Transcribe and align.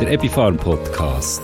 der 0.00 0.12
Epifarm 0.12 0.56
Podcast. 0.56 1.42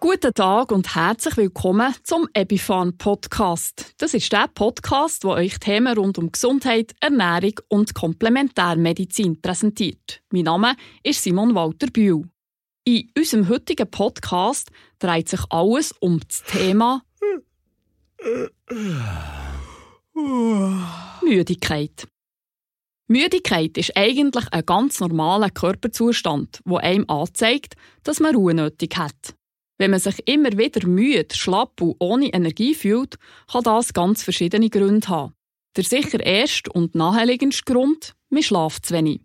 Guten 0.00 0.34
Tag 0.34 0.72
und 0.72 0.96
herzlich 0.96 1.36
willkommen 1.36 1.94
zum 2.02 2.26
Epifarm 2.34 2.98
Podcast. 2.98 3.94
Das 3.98 4.12
ist 4.12 4.32
der 4.32 4.48
Podcast, 4.52 5.22
wo 5.22 5.30
euch 5.30 5.60
Themen 5.60 5.96
rund 5.96 6.18
um 6.18 6.32
Gesundheit, 6.32 6.96
Ernährung 7.00 7.54
und 7.68 7.94
Komplementärmedizin 7.94 9.40
präsentiert. 9.40 10.20
Mein 10.32 10.44
Name 10.44 10.74
ist 11.04 11.22
Simon 11.22 11.54
Walter 11.54 11.86
Bühl. 11.86 12.24
In 12.84 13.08
unserem 13.16 13.48
heutigen 13.48 13.88
Podcast 13.88 14.68
dreht 14.98 15.28
sich 15.28 15.42
alles 15.48 15.92
um 16.00 16.18
das 16.26 16.42
Thema 16.42 17.02
Müdigkeit. 21.22 22.08
Müdigkeit 23.12 23.76
ist 23.76 23.94
eigentlich 23.94 24.46
ein 24.52 24.64
ganz 24.64 24.98
normaler 24.98 25.50
Körperzustand, 25.50 26.60
wo 26.64 26.78
einem 26.78 27.08
anzeigt, 27.08 27.74
dass 28.04 28.20
man 28.20 28.34
Ruhe 28.34 28.54
nötig 28.54 28.96
hat. 28.96 29.34
Wenn 29.78 29.90
man 29.90 30.00
sich 30.00 30.26
immer 30.26 30.56
wieder 30.56 30.86
müde, 30.86 31.34
schlapp 31.34 31.82
und 31.82 31.96
ohne 31.98 32.32
Energie 32.32 32.74
fühlt, 32.74 33.18
kann 33.50 33.64
das 33.64 33.92
ganz 33.92 34.22
verschiedene 34.22 34.70
Gründe 34.70 35.08
haben. 35.08 35.34
Der 35.76 35.84
sicher 35.84 36.24
erste 36.24 36.72
und 36.72 36.94
naheliegendste 36.94 37.64
Grund, 37.70 38.14
man 38.30 38.42
schlaft 38.42 38.86
zu 38.86 38.94
wenig. 38.94 39.20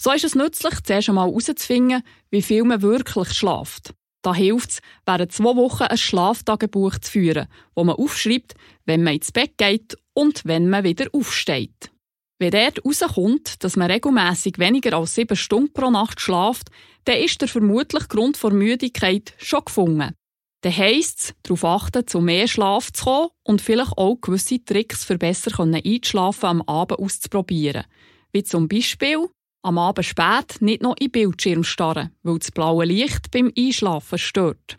So 0.00 0.12
ist 0.12 0.24
es 0.24 0.36
nützlich, 0.36 0.80
zuerst 0.84 1.08
einmal 1.08 1.26
herauszufinden, 1.26 2.02
wie 2.30 2.42
viel 2.42 2.62
man 2.62 2.82
wirklich 2.82 3.32
schlaft. 3.32 3.94
Da 4.22 4.32
hilft 4.32 4.70
es, 4.70 4.80
während 5.06 5.32
zwei 5.32 5.56
Wochen 5.56 5.84
ein 5.84 5.98
Schlaftagebuch 5.98 6.98
zu 6.98 7.10
führen, 7.10 7.48
wo 7.74 7.82
man 7.82 7.96
aufschreibt, 7.96 8.54
wenn 8.84 9.02
man 9.02 9.14
ins 9.14 9.32
Bett 9.32 9.58
geht 9.58 9.96
und 10.12 10.44
wenn 10.44 10.70
man 10.70 10.84
wieder 10.84 11.06
aufsteht. 11.12 11.90
Wenn 12.44 12.50
dort 12.50 12.84
herauskommt, 12.84 13.64
dass 13.64 13.76
man 13.76 13.90
regelmäßig 13.90 14.58
weniger 14.58 14.98
als 14.98 15.14
sieben 15.14 15.34
Stunden 15.34 15.72
pro 15.72 15.90
Nacht 15.90 16.20
schlaft, 16.20 16.68
dann 17.06 17.16
ist 17.16 17.40
der 17.40 17.48
vermutliche 17.48 18.06
Grund 18.06 18.42
der 18.42 18.52
Müdigkeit 18.52 19.32
schon 19.38 19.64
gefunden. 19.64 20.14
Dann 20.60 20.76
heisst 20.76 21.20
es, 21.20 21.34
darauf 21.42 21.64
achten, 21.64 22.06
zu 22.06 22.20
mehr 22.20 22.46
Schlaf 22.46 22.92
zu 22.92 23.04
kommen 23.04 23.28
und 23.44 23.62
vielleicht 23.62 23.96
auch 23.96 24.20
gewisse 24.20 24.62
Tricks 24.62 25.06
für 25.06 25.16
besser 25.16 25.58
einschlafen 25.58 26.44
am 26.44 26.62
Abend 26.66 26.98
auszuprobieren. 26.98 27.84
Wie 28.32 28.42
zum 28.42 28.68
Beispiel 28.68 29.26
am 29.62 29.78
Abend 29.78 30.04
spät 30.04 30.60
nicht 30.60 30.82
noch 30.82 30.96
in 31.00 31.12
Bildschirm 31.12 31.64
starren, 31.64 32.10
weil 32.24 32.40
das 32.40 32.50
blaue 32.50 32.84
Licht 32.84 33.30
beim 33.30 33.50
Einschlafen 33.56 34.18
stört. 34.18 34.78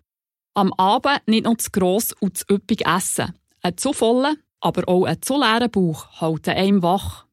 Am 0.53 0.71
Abend 0.73 1.27
nicht 1.27 1.45
noch 1.45 1.57
zu 1.57 1.71
gross 1.71 2.13
und 2.19 2.37
zu 2.37 2.45
üppig 2.47 2.85
essen. 2.85 3.33
Ein 3.63 3.75
zu 3.75 3.91
voller, 3.91 4.35
aber 4.59 4.87
auch 4.87 5.05
ein 5.05 5.19
zu 5.23 5.35
leerer 5.39 5.67
Bauch 5.67 6.21
halten 6.21 6.51
einem 6.51 6.83
wach 6.83 7.24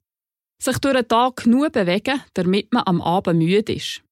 sich 0.63 0.79
durch 0.79 0.95
den 0.95 1.09
Tag 1.09 1.37
genug 1.45 1.73
bewegen, 1.73 2.23
damit 2.35 2.73
man 2.73 2.85
am 2.87 3.03
Abend 3.03 3.39
müde 3.39 3.73
ist. 3.73 4.03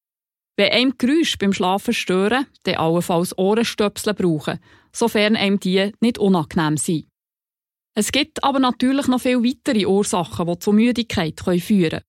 Wenn 0.56 0.72
einem 0.72 0.98
Geräusche 0.98 1.38
beim 1.38 1.52
Schlafen 1.52 1.94
stören, 1.94 2.46
dann 2.64 2.74
allenfalls 2.74 3.36
Ohrenstöpsel 3.38 4.14
brauchen, 4.14 4.58
sofern 4.92 5.36
einem 5.36 5.60
die 5.60 5.92
nicht 6.00 6.18
unangenehm 6.18 6.76
sind. 6.76 7.06
Es 7.94 8.12
gibt 8.12 8.44
aber 8.44 8.58
natürlich 8.58 9.06
noch 9.06 9.20
viele 9.20 9.42
weitere 9.42 9.86
Ursachen, 9.86 10.46
die 10.46 10.58
zur 10.58 10.74
Müdigkeit 10.74 11.40
führen 11.40 11.90
können. 11.90 12.02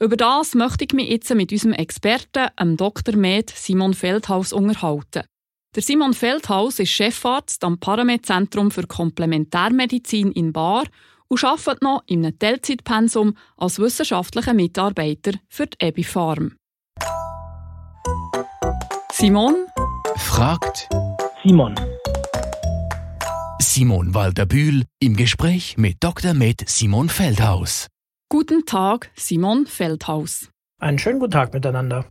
Über 0.00 0.16
das 0.16 0.54
möchte 0.54 0.84
ich 0.84 0.92
mich 0.92 1.08
jetzt 1.08 1.34
mit 1.34 1.52
unserem 1.52 1.72
Experten, 1.72 2.48
dem 2.60 2.76
Dr. 2.76 3.16
Med 3.16 3.50
Simon 3.50 3.94
Feldhaus, 3.94 4.52
unterhalten. 4.52 5.22
Der 5.74 5.82
Simon 5.82 6.14
Feldhaus 6.14 6.78
ist 6.78 6.90
Chefarzt 6.90 7.64
am 7.64 7.78
Paramed-Zentrum 7.78 8.70
für 8.70 8.86
Komplementärmedizin 8.86 10.30
in 10.32 10.52
Bar 10.52 10.84
und 11.34 11.44
arbeitet 11.44 11.82
noch 11.82 12.02
in 12.06 12.24
einem 12.24 12.38
Teilzeitpensum 12.38 13.36
als 13.56 13.80
wissenschaftlicher 13.80 14.54
Mitarbeiter 14.54 15.32
für 15.48 15.66
die 15.66 15.76
Ebifarm. 15.80 16.56
Simon 19.12 19.66
fragt 20.16 20.88
Simon. 21.42 21.74
Simon 23.60 24.14
Walter-Bühl 24.14 24.84
im 25.00 25.16
Gespräch 25.16 25.76
mit 25.76 25.96
Dr. 26.00 26.34
Med 26.34 26.68
Simon 26.68 27.08
Feldhaus. 27.08 27.88
Guten 28.28 28.64
Tag, 28.64 29.10
Simon 29.16 29.66
Feldhaus. 29.66 30.50
Einen 30.80 30.98
schönen 30.98 31.18
guten 31.18 31.32
Tag 31.32 31.52
miteinander. 31.52 32.08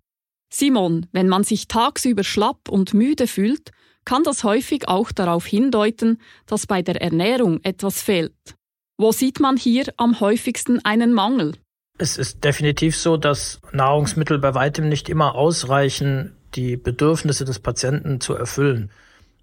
Simon, 0.51 1.05
wenn 1.13 1.29
man 1.29 1.45
sich 1.45 1.69
tagsüber 1.69 2.25
schlapp 2.25 2.67
und 2.67 2.93
müde 2.93 3.27
fühlt, 3.27 3.71
kann 4.03 4.23
das 4.23 4.43
häufig 4.43 4.89
auch 4.89 5.13
darauf 5.13 5.45
hindeuten, 5.45 6.19
dass 6.45 6.67
bei 6.67 6.81
der 6.81 7.01
Ernährung 7.01 7.61
etwas 7.63 8.01
fehlt. 8.01 8.55
Wo 8.97 9.11
sieht 9.11 9.39
man 9.39 9.57
hier 9.57 9.85
am 9.97 10.19
häufigsten 10.19 10.83
einen 10.85 11.13
Mangel? 11.13 11.53
Es 11.97 12.17
ist 12.17 12.43
definitiv 12.43 12.95
so, 12.95 13.17
dass 13.17 13.59
Nahrungsmittel 13.71 14.39
bei 14.39 14.53
weitem 14.53 14.89
nicht 14.89 15.09
immer 15.09 15.35
ausreichen, 15.35 16.35
die 16.55 16.77
Bedürfnisse 16.77 17.45
des 17.45 17.59
Patienten 17.59 18.21
zu 18.21 18.35
erfüllen. 18.35 18.91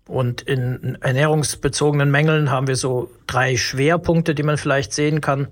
Und 0.06 0.42
in 0.42 0.98
ernährungsbezogenen 1.00 2.10
Mängeln 2.10 2.50
haben 2.50 2.66
wir 2.66 2.76
so 2.76 3.10
drei 3.26 3.56
Schwerpunkte, 3.56 4.34
die 4.34 4.42
man 4.42 4.58
vielleicht 4.58 4.92
sehen 4.92 5.20
kann. 5.20 5.48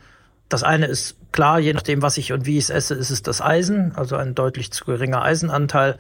Das 0.48 0.62
eine 0.62 0.86
ist 0.86 1.16
klar, 1.30 1.60
je 1.60 1.72
nachdem, 1.72 2.02
was 2.02 2.18
ich 2.18 2.32
und 2.32 2.46
wie 2.46 2.58
ich 2.58 2.64
es 2.64 2.70
esse, 2.70 2.94
ist 2.94 3.10
es 3.10 3.22
das 3.22 3.40
Eisen, 3.40 3.92
also 3.94 4.16
ein 4.16 4.34
deutlich 4.34 4.72
zu 4.72 4.84
geringer 4.84 5.22
Eisenanteil. 5.22 5.98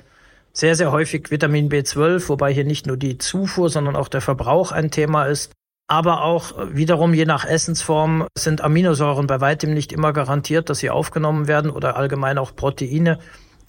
Sehr, 0.52 0.74
sehr 0.74 0.90
häufig 0.90 1.30
Vitamin 1.30 1.68
B12, 1.68 2.28
wobei 2.28 2.52
hier 2.52 2.64
nicht 2.64 2.86
nur 2.86 2.96
die 2.96 3.18
Zufuhr, 3.18 3.70
sondern 3.70 3.94
auch 3.94 4.08
der 4.08 4.20
Verbrauch 4.20 4.72
ein 4.72 4.90
Thema 4.90 5.26
ist. 5.26 5.52
Aber 5.90 6.22
auch 6.22 6.52
wiederum 6.70 7.14
je 7.14 7.24
nach 7.24 7.46
Essensform 7.46 8.26
sind 8.36 8.60
Aminosäuren 8.60 9.26
bei 9.26 9.40
weitem 9.40 9.72
nicht 9.72 9.90
immer 9.90 10.12
garantiert, 10.12 10.68
dass 10.68 10.80
sie 10.80 10.90
aufgenommen 10.90 11.48
werden 11.48 11.70
oder 11.70 11.96
allgemein 11.96 12.36
auch 12.36 12.54
Proteine, 12.54 13.18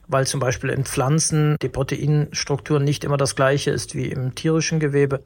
weil 0.08 0.28
zum 0.28 0.42
Beispiel 0.42 0.70
in 0.70 0.84
Pflanzen 0.84 1.56
die 1.62 1.70
Proteinstruktur 1.70 2.82
nicht 2.82 3.06
immer 3.06 3.16
das 3.16 3.38
gleiche 3.38 3.72
ist 3.72 3.96
wie 3.96 4.08
im 4.08 4.36
tierischen 4.36 4.82
Gewebe. 4.82 5.24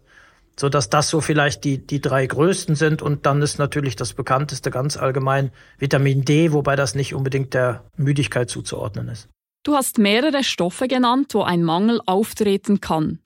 So 0.59 0.69
dass 0.69 0.87
das 0.87 1.09
so 1.09 1.19
vielleicht 1.19 1.63
die, 1.63 1.79
die 1.79 1.99
drei 1.99 2.27
größten 2.27 2.75
sind. 2.75 3.01
Und 3.01 3.25
dann 3.25 3.41
ist 3.41 3.57
natürlich 3.57 3.95
das 3.95 4.13
bekannteste 4.13 4.69
ganz 4.69 4.95
allgemein 4.95 5.49
Vitamin 5.79 6.25
D, 6.25 6.51
wobei 6.51 6.75
das 6.75 6.93
nicht 6.93 7.15
unbedingt 7.15 7.55
der 7.55 7.85
Müdigkeit 7.97 8.51
zuzuordnen 8.51 9.07
ist. 9.07 9.29
Du 9.63 9.73
hast 9.73 9.97
mehrere 9.97 10.43
Stoffe 10.43 10.87
genannt, 10.87 11.33
wo 11.33 11.41
ein 11.41 11.63
Mangel 11.63 12.01
auftreten 12.05 12.81
kann. 12.81 13.17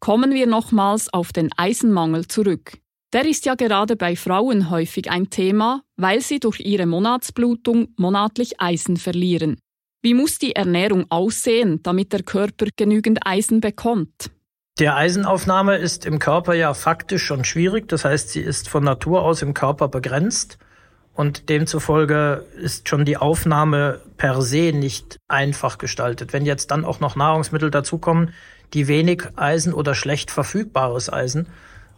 Kommen 0.00 0.32
wir 0.32 0.48
nochmals 0.48 1.12
auf 1.12 1.32
den 1.32 1.50
Eisenmangel 1.56 2.26
zurück. 2.26 2.81
Der 3.12 3.26
ist 3.26 3.44
ja 3.44 3.54
gerade 3.56 3.96
bei 3.96 4.16
Frauen 4.16 4.70
häufig 4.70 5.10
ein 5.10 5.28
Thema, 5.28 5.82
weil 5.96 6.22
sie 6.22 6.40
durch 6.40 6.60
ihre 6.60 6.86
Monatsblutung 6.86 7.88
monatlich 7.98 8.58
Eisen 8.58 8.96
verlieren. 8.96 9.58
Wie 10.00 10.14
muss 10.14 10.38
die 10.38 10.56
Ernährung 10.56 11.04
aussehen, 11.10 11.82
damit 11.82 12.14
der 12.14 12.22
Körper 12.22 12.66
genügend 12.74 13.26
Eisen 13.26 13.60
bekommt? 13.60 14.30
Der 14.78 14.96
Eisenaufnahme 14.96 15.76
ist 15.76 16.06
im 16.06 16.18
Körper 16.18 16.54
ja 16.54 16.72
faktisch 16.72 17.22
schon 17.22 17.44
schwierig, 17.44 17.86
das 17.88 18.06
heißt, 18.06 18.30
sie 18.30 18.40
ist 18.40 18.70
von 18.70 18.82
Natur 18.82 19.22
aus 19.22 19.42
im 19.42 19.52
Körper 19.52 19.88
begrenzt 19.88 20.56
und 21.12 21.50
demzufolge 21.50 22.46
ist 22.56 22.88
schon 22.88 23.04
die 23.04 23.18
Aufnahme 23.18 24.00
per 24.16 24.40
se 24.40 24.72
nicht 24.72 25.18
einfach 25.28 25.76
gestaltet. 25.76 26.32
Wenn 26.32 26.46
jetzt 26.46 26.70
dann 26.70 26.86
auch 26.86 27.00
noch 27.00 27.14
Nahrungsmittel 27.14 27.70
dazukommen, 27.70 28.32
die 28.72 28.88
wenig 28.88 29.24
Eisen 29.36 29.74
oder 29.74 29.94
schlecht 29.94 30.30
verfügbares 30.30 31.12
Eisen 31.12 31.48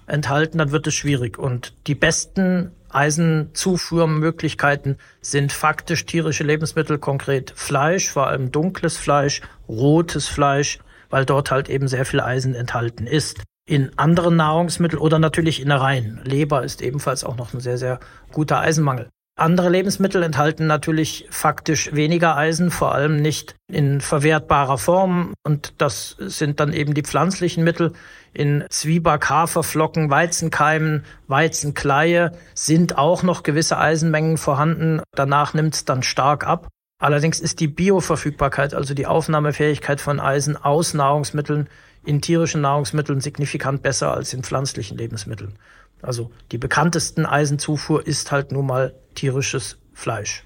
enthalten, 0.06 0.58
dann 0.58 0.70
wird 0.70 0.86
es 0.86 0.94
schwierig. 0.94 1.38
Und 1.38 1.74
die 1.86 1.94
besten 1.94 2.70
Eisenzufuhrmöglichkeiten 2.90 4.98
sind 5.20 5.52
faktisch 5.52 6.06
tierische 6.06 6.44
Lebensmittel, 6.44 6.98
konkret 6.98 7.52
Fleisch, 7.56 8.08
vor 8.08 8.28
allem 8.28 8.52
dunkles 8.52 8.96
Fleisch, 8.96 9.40
rotes 9.68 10.28
Fleisch, 10.28 10.78
weil 11.10 11.24
dort 11.24 11.50
halt 11.50 11.68
eben 11.68 11.88
sehr 11.88 12.04
viel 12.04 12.20
Eisen 12.20 12.54
enthalten 12.54 13.06
ist. 13.06 13.42
In 13.66 13.98
anderen 13.98 14.36
Nahrungsmitteln 14.36 15.00
oder 15.00 15.18
natürlich 15.18 15.62
Innereien. 15.62 16.20
Leber 16.24 16.64
ist 16.64 16.82
ebenfalls 16.82 17.24
auch 17.24 17.36
noch 17.36 17.54
ein 17.54 17.60
sehr, 17.60 17.78
sehr 17.78 17.98
guter 18.30 18.60
Eisenmangel. 18.60 19.08
Andere 19.36 19.68
Lebensmittel 19.68 20.22
enthalten 20.22 20.68
natürlich 20.68 21.26
faktisch 21.28 21.92
weniger 21.92 22.36
Eisen, 22.36 22.70
vor 22.70 22.94
allem 22.94 23.20
nicht 23.20 23.56
in 23.66 24.00
verwertbarer 24.00 24.78
Form. 24.78 25.34
Und 25.42 25.74
das 25.78 26.16
sind 26.20 26.60
dann 26.60 26.72
eben 26.72 26.94
die 26.94 27.02
pflanzlichen 27.02 27.64
Mittel. 27.64 27.94
In 28.32 28.64
Zwieback, 28.70 29.28
Haferflocken, 29.28 30.08
Weizenkeimen, 30.08 31.04
Weizenkleie 31.26 32.30
sind 32.54 32.96
auch 32.96 33.24
noch 33.24 33.42
gewisse 33.42 33.76
Eisenmengen 33.76 34.38
vorhanden. 34.38 35.02
Danach 35.16 35.52
nimmt 35.52 35.74
es 35.74 35.84
dann 35.84 36.04
stark 36.04 36.46
ab. 36.46 36.68
Allerdings 37.02 37.40
ist 37.40 37.58
die 37.58 37.68
Bioverfügbarkeit, 37.68 38.72
also 38.72 38.94
die 38.94 39.06
Aufnahmefähigkeit 39.06 40.00
von 40.00 40.20
Eisen 40.20 40.56
aus 40.56 40.94
Nahrungsmitteln 40.94 41.68
in 42.04 42.20
tierischen 42.20 42.60
Nahrungsmitteln 42.60 43.20
signifikant 43.20 43.82
besser 43.82 44.14
als 44.14 44.32
in 44.32 44.44
pflanzlichen 44.44 44.96
Lebensmitteln. 44.96 45.58
Also 46.04 46.30
die 46.52 46.58
bekanntesten 46.58 47.26
Eisenzufuhr 47.26 48.06
ist 48.06 48.32
halt 48.32 48.52
nun 48.52 48.66
mal 48.66 48.94
tierisches 49.14 49.78
Fleisch. 49.92 50.44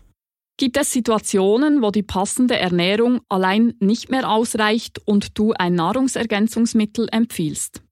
Gibt 0.56 0.76
es 0.76 0.92
Situationen, 0.92 1.82
wo 1.82 1.92
die 1.92 2.02
passende 2.02 2.58
Ernährung 2.58 3.20
allein 3.28 3.74
nicht 3.78 4.10
mehr 4.10 4.28
ausreicht 4.28 5.00
und 5.04 5.38
du 5.38 5.52
ein 5.52 5.74
Nahrungsergänzungsmittel 5.74 7.08
empfiehlst? 7.12 7.82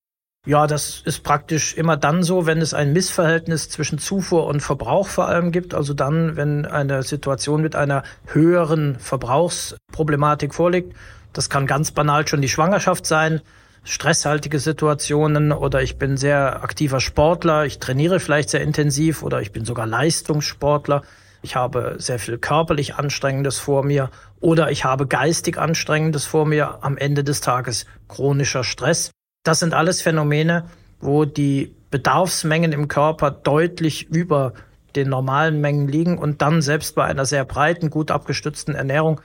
Ja, 0.47 0.69
das 0.69 1.03
ist 1.05 1.25
praktisch 1.25 1.75
immer 1.75 1.97
dann 1.97 2.23
so, 2.23 2.47
wenn 2.47 2.61
es 2.61 2.73
ein 2.73 2.93
Missverhältnis 2.93 3.69
zwischen 3.69 3.99
Zufuhr 3.99 4.47
und 4.47 4.61
Verbrauch 4.61 5.09
vor 5.09 5.27
allem 5.27 5.51
gibt. 5.51 5.75
Also 5.75 5.93
dann, 5.93 6.37
wenn 6.37 6.65
eine 6.65 7.03
Situation 7.03 7.63
mit 7.63 7.75
einer 7.75 8.05
höheren 8.27 8.99
Verbrauchsproblematik 8.99 10.55
vorliegt. 10.55 10.97
Das 11.33 11.51
kann 11.51 11.67
ganz 11.67 11.91
banal 11.91 12.27
schon 12.27 12.43
die 12.43 12.49
Schwangerschaft 12.49 13.07
sein, 13.07 13.43
stresshaltige 13.87 14.59
Situationen 14.59 15.53
oder 15.53 15.81
ich 15.81 15.97
bin 15.97 16.17
sehr 16.17 16.63
aktiver 16.63 17.01
Sportler, 17.01 17.65
ich 17.65 17.79
trainiere 17.79 18.21
vielleicht 18.21 18.51
sehr 18.51 18.61
intensiv 18.61 19.23
oder 19.23 19.41
ich 19.41 19.53
bin 19.53 19.65
sogar 19.65 19.87
Leistungssportler. 19.87 21.03
Ich 21.43 21.55
habe 21.55 21.95
sehr 21.99 22.19
viel 22.19 22.39
körperlich 22.39 22.97
Anstrengendes 22.97 23.59
vor 23.59 23.85
mir 23.85 24.11
oder 24.41 24.73
ich 24.73 24.85
habe 24.85 25.07
geistig 25.07 25.59
Anstrengendes 25.59 26.25
vor 26.25 26.45
mir. 26.45 26.83
Am 26.83 26.97
Ende 26.97 27.23
des 27.23 27.41
Tages 27.41 27.87
chronischer 28.09 28.65
Stress. 28.65 29.13
Das 29.45 29.61
sind 29.61 29.73
alles 29.73 30.03
Phänomene, 30.03 30.65
wo 31.01 31.25
die 31.25 31.73
Bedarfsmengen 31.91 32.73
im 32.73 32.89
Körper 32.89 33.31
deutlich 33.31 34.09
über 34.11 34.55
den 34.97 35.09
normalen 35.09 35.61
Mengen 35.61 35.87
liegen 35.87 36.19
und 36.19 36.43
dann 36.43 36.63
selbst 36.63 36.97
bei 36.97 37.05
einer 37.05 37.27
sehr 37.27 37.45
breiten, 37.45 37.91
gut 37.91 38.11
abgestützten 38.11 38.75
Ernährung 38.75 39.21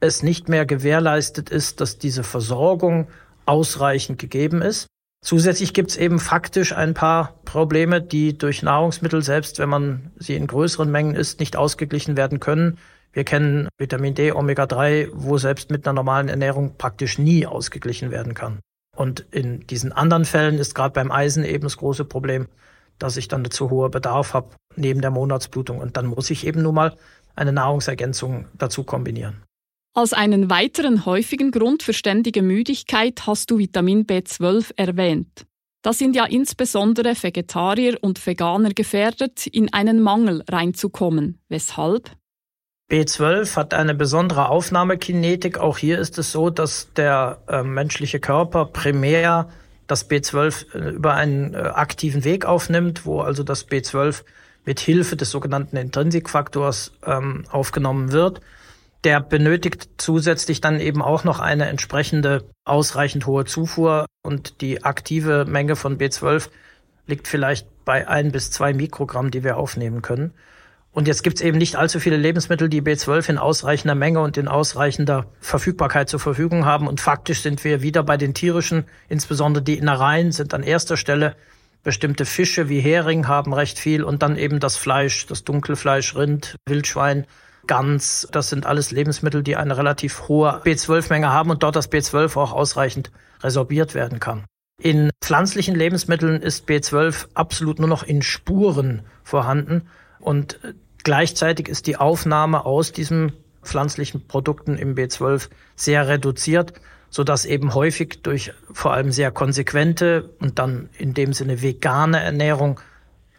es 0.00 0.22
nicht 0.22 0.48
mehr 0.48 0.64
gewährleistet 0.64 1.50
ist, 1.50 1.80
dass 1.82 1.98
diese 1.98 2.24
Versorgung 2.24 3.08
ausreichend 3.50 4.18
gegeben 4.18 4.62
ist. 4.62 4.86
Zusätzlich 5.22 5.74
gibt 5.74 5.90
es 5.90 5.96
eben 5.96 6.18
faktisch 6.18 6.72
ein 6.72 6.94
paar 6.94 7.34
Probleme, 7.44 8.00
die 8.00 8.38
durch 8.38 8.62
Nahrungsmittel, 8.62 9.22
selbst 9.22 9.58
wenn 9.58 9.68
man 9.68 10.12
sie 10.16 10.34
in 10.34 10.46
größeren 10.46 10.90
Mengen 10.90 11.14
isst, 11.14 11.40
nicht 11.40 11.56
ausgeglichen 11.56 12.16
werden 12.16 12.40
können. 12.40 12.78
Wir 13.12 13.24
kennen 13.24 13.68
Vitamin 13.76 14.14
D, 14.14 14.32
Omega-3, 14.32 15.10
wo 15.12 15.36
selbst 15.36 15.70
mit 15.70 15.86
einer 15.86 15.94
normalen 15.94 16.28
Ernährung 16.28 16.76
praktisch 16.78 17.18
nie 17.18 17.44
ausgeglichen 17.44 18.12
werden 18.12 18.34
kann. 18.34 18.60
Und 18.96 19.26
in 19.30 19.66
diesen 19.66 19.92
anderen 19.92 20.24
Fällen 20.24 20.58
ist 20.58 20.74
gerade 20.74 20.92
beim 20.92 21.10
Eisen 21.10 21.44
eben 21.44 21.64
das 21.64 21.76
große 21.76 22.04
Problem, 22.04 22.46
dass 22.98 23.16
ich 23.16 23.28
dann 23.28 23.50
zu 23.50 23.68
hohen 23.68 23.90
Bedarf 23.90 24.32
habe 24.32 24.50
neben 24.76 25.00
der 25.00 25.10
Monatsblutung. 25.10 25.78
Und 25.78 25.96
dann 25.96 26.06
muss 26.06 26.30
ich 26.30 26.46
eben 26.46 26.62
nun 26.62 26.74
mal 26.74 26.96
eine 27.34 27.52
Nahrungsergänzung 27.52 28.46
dazu 28.54 28.84
kombinieren. 28.84 29.42
Als 29.92 30.12
einen 30.12 30.50
weiteren 30.50 31.04
häufigen 31.04 31.50
Grund 31.50 31.82
für 31.82 31.92
ständige 31.92 32.42
Müdigkeit 32.42 33.26
hast 33.26 33.50
du 33.50 33.58
Vitamin 33.58 34.06
B12 34.06 34.72
erwähnt. 34.76 35.46
Da 35.82 35.92
sind 35.92 36.14
ja 36.14 36.26
insbesondere 36.26 37.14
Vegetarier 37.20 37.98
und 38.00 38.24
Veganer 38.24 38.70
gefährdet, 38.70 39.48
in 39.48 39.72
einen 39.72 40.00
Mangel 40.00 40.44
reinzukommen. 40.48 41.40
Weshalb? 41.48 42.10
B12 42.90 43.56
hat 43.56 43.74
eine 43.74 43.94
besondere 43.94 44.48
Aufnahmekinetik. 44.48 45.58
Auch 45.58 45.78
hier 45.78 45.98
ist 45.98 46.18
es 46.18 46.30
so, 46.30 46.50
dass 46.50 46.92
der 46.94 47.42
äh, 47.48 47.62
menschliche 47.64 48.20
Körper 48.20 48.66
primär 48.66 49.48
das 49.88 50.08
B12 50.08 50.74
äh, 50.74 50.90
über 50.90 51.14
einen 51.14 51.54
äh, 51.54 51.58
aktiven 51.58 52.24
Weg 52.24 52.44
aufnimmt, 52.44 53.06
wo 53.06 53.22
also 53.22 53.42
das 53.42 53.68
B12 53.68 54.22
mit 54.64 54.78
Hilfe 54.78 55.16
des 55.16 55.30
sogenannten 55.30 55.76
Intrinsikfaktors 55.76 56.92
ähm, 57.04 57.44
aufgenommen 57.50 58.12
wird. 58.12 58.40
Der 59.04 59.20
benötigt 59.20 59.88
zusätzlich 59.96 60.60
dann 60.60 60.78
eben 60.78 61.00
auch 61.00 61.24
noch 61.24 61.40
eine 61.40 61.68
entsprechende 61.68 62.44
ausreichend 62.64 63.26
hohe 63.26 63.46
Zufuhr 63.46 64.06
und 64.22 64.60
die 64.60 64.84
aktive 64.84 65.46
Menge 65.46 65.74
von 65.74 65.98
B12 65.98 66.48
liegt 67.06 67.26
vielleicht 67.26 67.66
bei 67.84 68.06
ein 68.08 68.30
bis 68.30 68.50
zwei 68.50 68.72
Mikrogramm, 68.74 69.30
die 69.30 69.42
wir 69.42 69.56
aufnehmen 69.56 70.02
können. 70.02 70.32
Und 70.92 71.06
jetzt 71.06 71.22
gibt 71.22 71.36
es 71.36 71.42
eben 71.42 71.58
nicht 71.58 71.76
allzu 71.76 72.00
viele 72.00 72.16
Lebensmittel, 72.16 72.68
die 72.68 72.82
B12 72.82 73.30
in 73.30 73.38
ausreichender 73.38 73.94
Menge 73.94 74.20
und 74.20 74.36
in 74.36 74.48
ausreichender 74.48 75.26
Verfügbarkeit 75.40 76.08
zur 76.08 76.18
Verfügung 76.18 76.64
haben. 76.64 76.88
Und 76.88 77.00
faktisch 77.00 77.42
sind 77.42 77.62
wir 77.62 77.80
wieder 77.80 78.02
bei 78.02 78.16
den 78.16 78.34
tierischen, 78.34 78.84
insbesondere 79.08 79.62
die 79.62 79.78
Innereien 79.78 80.32
sind 80.32 80.52
an 80.52 80.64
erster 80.64 80.96
Stelle. 80.96 81.36
Bestimmte 81.84 82.26
Fische 82.26 82.68
wie 82.68 82.80
Hering 82.80 83.28
haben 83.28 83.54
recht 83.54 83.78
viel 83.78 84.02
und 84.02 84.22
dann 84.22 84.36
eben 84.36 84.58
das 84.58 84.76
Fleisch, 84.76 85.26
das 85.26 85.44
Dunkelfleisch, 85.44 86.16
Rind, 86.16 86.56
Wildschwein, 86.66 87.24
Gans. 87.70 88.26
Das 88.32 88.48
sind 88.48 88.66
alles 88.66 88.90
Lebensmittel, 88.90 89.44
die 89.44 89.54
eine 89.54 89.76
relativ 89.76 90.26
hohe 90.26 90.60
B12-Menge 90.64 91.30
haben 91.30 91.50
und 91.50 91.62
dort 91.62 91.76
das 91.76 91.88
B12 91.88 92.36
auch 92.36 92.52
ausreichend 92.52 93.12
resorbiert 93.44 93.94
werden 93.94 94.18
kann. 94.18 94.44
In 94.82 95.10
pflanzlichen 95.22 95.76
Lebensmitteln 95.76 96.42
ist 96.42 96.68
B12 96.68 97.28
absolut 97.34 97.78
nur 97.78 97.86
noch 97.86 98.02
in 98.02 98.22
Spuren 98.22 99.02
vorhanden. 99.22 99.82
Und 100.18 100.58
gleichzeitig 101.04 101.68
ist 101.68 101.86
die 101.86 101.96
Aufnahme 101.96 102.66
aus 102.66 102.90
diesen 102.90 103.34
pflanzlichen 103.62 104.26
Produkten 104.26 104.76
im 104.76 104.96
B12 104.96 105.48
sehr 105.76 106.08
reduziert, 106.08 106.72
so 107.08 107.22
dass 107.22 107.44
eben 107.44 107.72
häufig 107.72 108.22
durch 108.22 108.52
vor 108.72 108.94
allem 108.94 109.12
sehr 109.12 109.30
konsequente 109.30 110.30
und 110.40 110.58
dann 110.58 110.88
in 110.98 111.14
dem 111.14 111.32
Sinne 111.32 111.62
vegane 111.62 112.18
Ernährung 112.18 112.80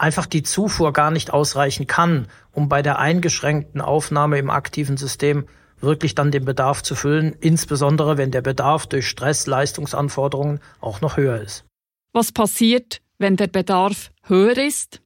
einfach 0.02 0.26
die 0.26 0.44
Zufuhr 0.44 0.94
gar 0.94 1.12
nicht 1.12 1.32
ausreichen 1.32 1.88
kann, 1.88 2.28
um 2.52 2.68
bei 2.68 2.82
der 2.82 3.00
eingeschränkten 3.00 3.82
Aufnahme 3.82 4.40
im 4.40 4.50
aktiven 4.50 4.98
System 4.98 5.48
wirklich 5.80 6.16
dann 6.16 6.32
den 6.32 6.46
Bedarf 6.46 6.84
zu 6.84 6.96
füllen, 6.96 7.36
insbesondere 7.40 8.18
wenn 8.18 8.32
der 8.32 8.42
Bedarf 8.42 8.88
durch 8.88 9.08
Stress, 9.08 9.48
Leistungsanforderungen 9.48 10.60
auch 10.80 11.02
noch 11.02 11.18
höher 11.18 11.40
ist. 11.40 11.66
Was 12.14 12.32
passiert, 12.32 13.02
wenn 13.18 13.38
der 13.38 13.48
Bedarf 13.48 14.12
höher 14.24 14.58
ist? 14.58 15.02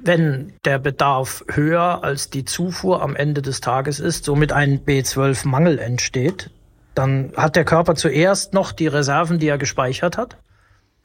Wenn 0.00 0.52
der 0.64 0.78
Bedarf 0.78 1.44
höher 1.48 2.02
als 2.02 2.28
die 2.28 2.44
Zufuhr 2.44 3.02
am 3.02 3.14
Ende 3.14 3.42
des 3.42 3.60
Tages 3.60 4.00
ist, 4.00 4.24
somit 4.24 4.52
ein 4.52 4.84
B12-Mangel 4.84 5.78
entsteht, 5.78 6.50
dann 6.94 7.32
hat 7.36 7.56
der 7.56 7.64
Körper 7.64 7.94
zuerst 7.94 8.52
noch 8.52 8.72
die 8.72 8.88
Reserven, 8.88 9.38
die 9.38 9.48
er 9.48 9.58
gespeichert 9.58 10.18
hat. 10.18 10.36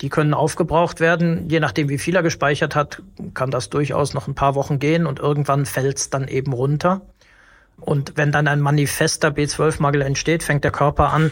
Die 0.01 0.09
können 0.09 0.33
aufgebraucht 0.33 0.99
werden. 0.99 1.49
Je 1.49 1.59
nachdem, 1.59 1.89
wie 1.89 1.97
viel 1.97 2.15
er 2.15 2.23
gespeichert 2.23 2.75
hat, 2.75 3.01
kann 3.33 3.49
das 3.49 3.69
durchaus 3.69 4.13
noch 4.13 4.27
ein 4.27 4.35
paar 4.35 4.55
Wochen 4.55 4.79
gehen 4.79 5.07
und 5.07 5.19
irgendwann 5.19 5.65
fällt 5.65 5.97
es 5.97 6.09
dann 6.09 6.27
eben 6.27 6.53
runter. 6.53 7.01
Und 7.79 8.13
wenn 8.15 8.31
dann 8.31 8.47
ein 8.47 8.61
manifester 8.61 9.29
B12-Mangel 9.29 10.01
entsteht, 10.01 10.43
fängt 10.43 10.63
der 10.63 10.71
Körper 10.71 11.13
an, 11.13 11.31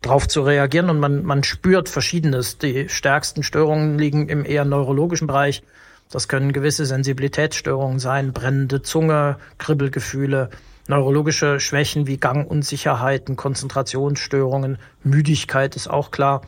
darauf 0.00 0.28
zu 0.28 0.42
reagieren 0.42 0.90
und 0.90 1.00
man, 1.00 1.24
man 1.24 1.42
spürt 1.44 1.88
Verschiedenes. 1.88 2.58
Die 2.58 2.88
stärksten 2.88 3.42
Störungen 3.42 3.98
liegen 3.98 4.28
im 4.28 4.44
eher 4.44 4.64
neurologischen 4.64 5.26
Bereich. 5.26 5.62
Das 6.10 6.28
können 6.28 6.52
gewisse 6.52 6.84
Sensibilitätsstörungen 6.86 7.98
sein, 7.98 8.32
brennende 8.32 8.82
Zunge, 8.82 9.38
Kribbelgefühle, 9.58 10.50
neurologische 10.86 11.60
Schwächen 11.60 12.06
wie 12.06 12.18
Gangunsicherheiten, 12.18 13.36
Konzentrationsstörungen, 13.36 14.78
Müdigkeit 15.02 15.76
ist 15.76 15.88
auch 15.88 16.10
klar. 16.10 16.42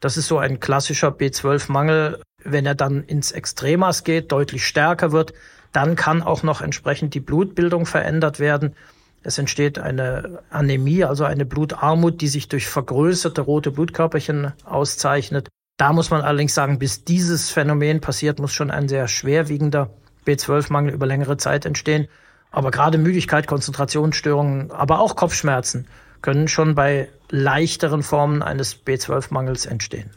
Das 0.00 0.16
ist 0.16 0.28
so 0.28 0.38
ein 0.38 0.60
klassischer 0.60 1.08
B12-Mangel. 1.08 2.20
Wenn 2.44 2.66
er 2.66 2.74
dann 2.74 3.02
ins 3.04 3.32
Extremas 3.32 4.04
geht, 4.04 4.30
deutlich 4.30 4.66
stärker 4.66 5.12
wird, 5.12 5.32
dann 5.72 5.96
kann 5.96 6.22
auch 6.22 6.42
noch 6.42 6.60
entsprechend 6.60 7.14
die 7.14 7.20
Blutbildung 7.20 7.86
verändert 7.86 8.38
werden. 8.38 8.74
Es 9.22 9.38
entsteht 9.38 9.78
eine 9.78 10.40
Anämie, 10.50 11.04
also 11.04 11.24
eine 11.24 11.44
Blutarmut, 11.44 12.20
die 12.20 12.28
sich 12.28 12.48
durch 12.48 12.68
vergrößerte 12.68 13.40
rote 13.40 13.72
Blutkörperchen 13.72 14.52
auszeichnet. 14.64 15.48
Da 15.78 15.92
muss 15.92 16.10
man 16.10 16.22
allerdings 16.22 16.54
sagen, 16.54 16.78
bis 16.78 17.04
dieses 17.04 17.50
Phänomen 17.50 18.00
passiert, 18.00 18.38
muss 18.38 18.52
schon 18.52 18.70
ein 18.70 18.88
sehr 18.88 19.08
schwerwiegender 19.08 19.90
B12-Mangel 20.26 20.94
über 20.94 21.06
längere 21.06 21.36
Zeit 21.36 21.66
entstehen. 21.66 22.06
Aber 22.50 22.70
gerade 22.70 22.98
Müdigkeit, 22.98 23.46
Konzentrationsstörungen, 23.46 24.70
aber 24.70 25.00
auch 25.00 25.16
Kopfschmerzen 25.16 25.86
können 26.22 26.48
schon 26.48 26.74
bei 26.74 27.08
leichteren 27.30 28.02
Formen 28.02 28.42
eines 28.42 28.84
B12-Mangels 28.84 29.66
entstehen. 29.66 30.10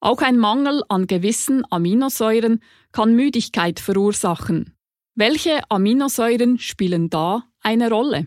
Auch 0.00 0.22
ein 0.22 0.38
Mangel 0.38 0.82
an 0.88 1.06
gewissen 1.06 1.64
Aminosäuren 1.70 2.62
kann 2.92 3.14
Müdigkeit 3.14 3.80
verursachen. 3.80 4.74
Welche 5.14 5.60
Aminosäuren 5.70 6.58
spielen 6.58 7.08
da 7.08 7.44
eine 7.62 7.88
Rolle? 7.90 8.26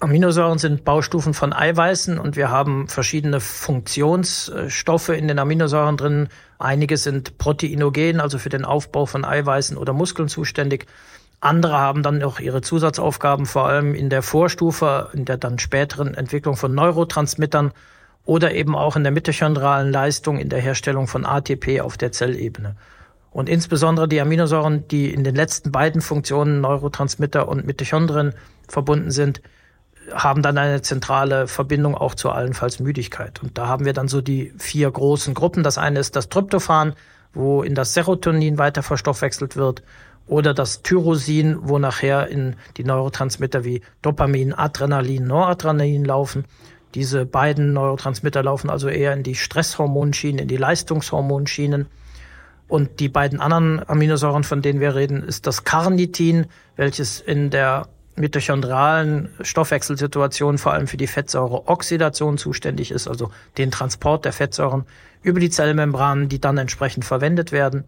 Aminosäuren 0.00 0.58
sind 0.58 0.86
Baustufen 0.86 1.34
von 1.34 1.52
Eiweißen 1.52 2.18
und 2.18 2.34
wir 2.34 2.50
haben 2.50 2.88
verschiedene 2.88 3.38
Funktionsstoffe 3.38 5.10
in 5.10 5.28
den 5.28 5.38
Aminosäuren 5.38 5.98
drin. 5.98 6.28
Einige 6.58 6.96
sind 6.96 7.36
proteinogen, 7.36 8.18
also 8.18 8.38
für 8.38 8.48
den 8.48 8.64
Aufbau 8.64 9.04
von 9.04 9.26
Eiweißen 9.26 9.76
oder 9.76 9.92
Muskeln 9.92 10.28
zuständig. 10.28 10.86
Andere 11.40 11.78
haben 11.78 12.02
dann 12.02 12.22
auch 12.22 12.38
ihre 12.38 12.60
Zusatzaufgaben, 12.60 13.46
vor 13.46 13.66
allem 13.66 13.94
in 13.94 14.10
der 14.10 14.22
Vorstufe, 14.22 15.08
in 15.14 15.24
der 15.24 15.38
dann 15.38 15.58
späteren 15.58 16.14
Entwicklung 16.14 16.56
von 16.56 16.74
Neurotransmittern 16.74 17.72
oder 18.26 18.52
eben 18.52 18.76
auch 18.76 18.96
in 18.96 19.02
der 19.02 19.12
mitochondralen 19.12 19.90
Leistung 19.90 20.38
in 20.38 20.50
der 20.50 20.60
Herstellung 20.60 21.06
von 21.06 21.24
ATP 21.24 21.80
auf 21.80 21.96
der 21.96 22.12
Zellebene. 22.12 22.76
Und 23.30 23.48
insbesondere 23.48 24.06
die 24.06 24.20
Aminosäuren, 24.20 24.86
die 24.88 25.12
in 25.12 25.24
den 25.24 25.34
letzten 25.34 25.72
beiden 25.72 26.02
Funktionen 26.02 26.60
Neurotransmitter 26.60 27.48
und 27.48 27.66
Mitochondrien 27.66 28.34
verbunden 28.68 29.10
sind, 29.10 29.40
haben 30.12 30.42
dann 30.42 30.58
eine 30.58 30.82
zentrale 30.82 31.46
Verbindung 31.46 31.94
auch 31.94 32.14
zur 32.14 32.34
allenfalls 32.34 32.80
Müdigkeit. 32.80 33.42
Und 33.42 33.56
da 33.56 33.68
haben 33.68 33.84
wir 33.84 33.92
dann 33.92 34.08
so 34.08 34.20
die 34.20 34.52
vier 34.58 34.90
großen 34.90 35.34
Gruppen. 35.34 35.62
Das 35.62 35.78
eine 35.78 36.00
ist 36.00 36.16
das 36.16 36.28
Tryptophan, 36.28 36.94
wo 37.32 37.62
in 37.62 37.74
das 37.74 37.94
Serotonin 37.94 38.58
weiter 38.58 38.82
verstoffwechselt 38.82 39.56
wird, 39.56 39.82
oder 40.30 40.54
das 40.54 40.82
Tyrosin, 40.82 41.58
wo 41.62 41.78
nachher 41.80 42.28
in 42.28 42.54
die 42.76 42.84
Neurotransmitter 42.84 43.64
wie 43.64 43.82
Dopamin, 44.00 44.54
Adrenalin, 44.54 45.26
Noradrenalin 45.26 46.04
laufen. 46.04 46.44
Diese 46.94 47.26
beiden 47.26 47.72
Neurotransmitter 47.72 48.44
laufen 48.44 48.70
also 48.70 48.88
eher 48.88 49.12
in 49.12 49.24
die 49.24 49.34
Stresshormonschienen, 49.34 50.38
in 50.38 50.48
die 50.48 50.56
Leistungshormonschienen. 50.56 51.86
Und 52.68 53.00
die 53.00 53.08
beiden 53.08 53.40
anderen 53.40 53.86
Aminosäuren, 53.88 54.44
von 54.44 54.62
denen 54.62 54.78
wir 54.78 54.94
reden, 54.94 55.24
ist 55.24 55.48
das 55.48 55.64
Carnitin, 55.64 56.46
welches 56.76 57.20
in 57.20 57.50
der 57.50 57.88
mitochondralen 58.14 59.30
Stoffwechselsituation 59.40 60.58
vor 60.58 60.74
allem 60.74 60.86
für 60.86 60.96
die 60.96 61.08
Fettsäureoxidation 61.08 62.38
zuständig 62.38 62.92
ist, 62.92 63.08
also 63.08 63.32
den 63.58 63.72
Transport 63.72 64.24
der 64.24 64.32
Fettsäuren 64.32 64.84
über 65.22 65.40
die 65.40 65.50
Zellmembranen, 65.50 66.28
die 66.28 66.40
dann 66.40 66.56
entsprechend 66.56 67.04
verwendet 67.04 67.50
werden 67.50 67.84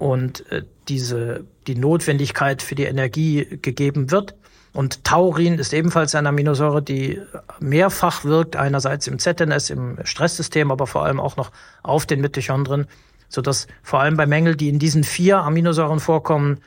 und 0.00 0.50
äh, 0.50 0.64
diese 0.88 1.44
die 1.66 1.76
Notwendigkeit 1.76 2.62
für 2.62 2.74
die 2.74 2.84
Energie 2.84 3.58
gegeben 3.62 4.10
wird. 4.10 4.34
Und 4.72 5.04
Taurin 5.04 5.58
ist 5.58 5.74
ebenfalls 5.74 6.14
eine 6.14 6.30
Aminosäure, 6.30 6.82
die 6.82 7.20
mehrfach 7.60 8.24
wirkt, 8.24 8.56
einerseits 8.56 9.06
im 9.08 9.18
ZNS, 9.18 9.70
im 9.70 9.98
Stresssystem, 10.04 10.70
aber 10.70 10.86
vor 10.86 11.04
allem 11.04 11.20
auch 11.20 11.36
noch 11.36 11.50
auf 11.82 12.06
den 12.06 12.20
Mitochondrien, 12.20 12.86
sodass 13.28 13.66
vor 13.82 14.00
allem 14.00 14.16
bei 14.16 14.26
Mängeln, 14.26 14.56
die 14.56 14.68
in 14.68 14.78
diesen 14.78 15.04
vier 15.04 15.38
Aminosäuren 15.38 16.00
vorkommen, 16.00 16.60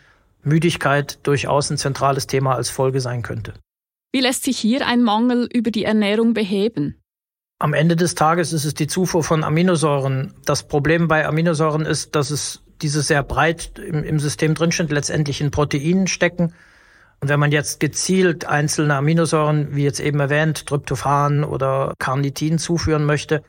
Müdigkeit 0.43 1.25
durchaus 1.25 1.69
ein 1.69 1.77
zentrales 1.77 2.27
Thema 2.27 2.55
als 2.55 2.69
Folge 2.69 3.01
sein 3.01 3.23
könnte. 3.23 3.53
Wie 4.11 4.21
lässt 4.21 4.43
sich 4.43 4.59
hier 4.59 4.85
ein 4.85 5.01
Mangel 5.01 5.49
über 5.51 5.71
die 5.71 5.85
Ernährung 5.85 6.33
beheben? 6.33 6.99
Am 7.59 7.73
Ende 7.73 7.95
des 7.95 8.13
Tages 8.13 8.51
ist 8.51 8.65
es 8.65 8.73
die 8.73 8.87
Zufuhr 8.87 9.23
von 9.23 9.43
Aminosäuren. 9.43 10.33
Das 10.45 10.67
Problem 10.67 11.07
bei 11.07 11.25
Aminosäuren 11.25 11.85
ist, 11.85 12.13
dass 12.15 12.29
es 12.29 12.62
diese 12.83 13.01
sehr 13.01 13.23
breit 13.23 13.79
im, 13.79 14.03
im 14.03 14.19
System 14.19 14.53
drinstehen, 14.53 14.89
letztendlich 14.89 15.41
in 15.41 15.51
Proteinen 15.51 16.07
stecken. 16.07 16.53
Und 17.21 17.29
wenn 17.29 17.39
man 17.39 17.51
jetzt 17.51 17.79
gezielt 17.79 18.45
einzelne 18.45 18.95
Aminosäuren, 18.95 19.75
wie 19.75 19.83
jetzt 19.83 20.01
eben 20.01 20.19
erwähnt, 20.19 20.67
Tryptophan 20.67 21.43
oder 21.43 21.93
Carnitin 21.97 22.59
zuführen 22.59 23.05
möchte, 23.05 23.43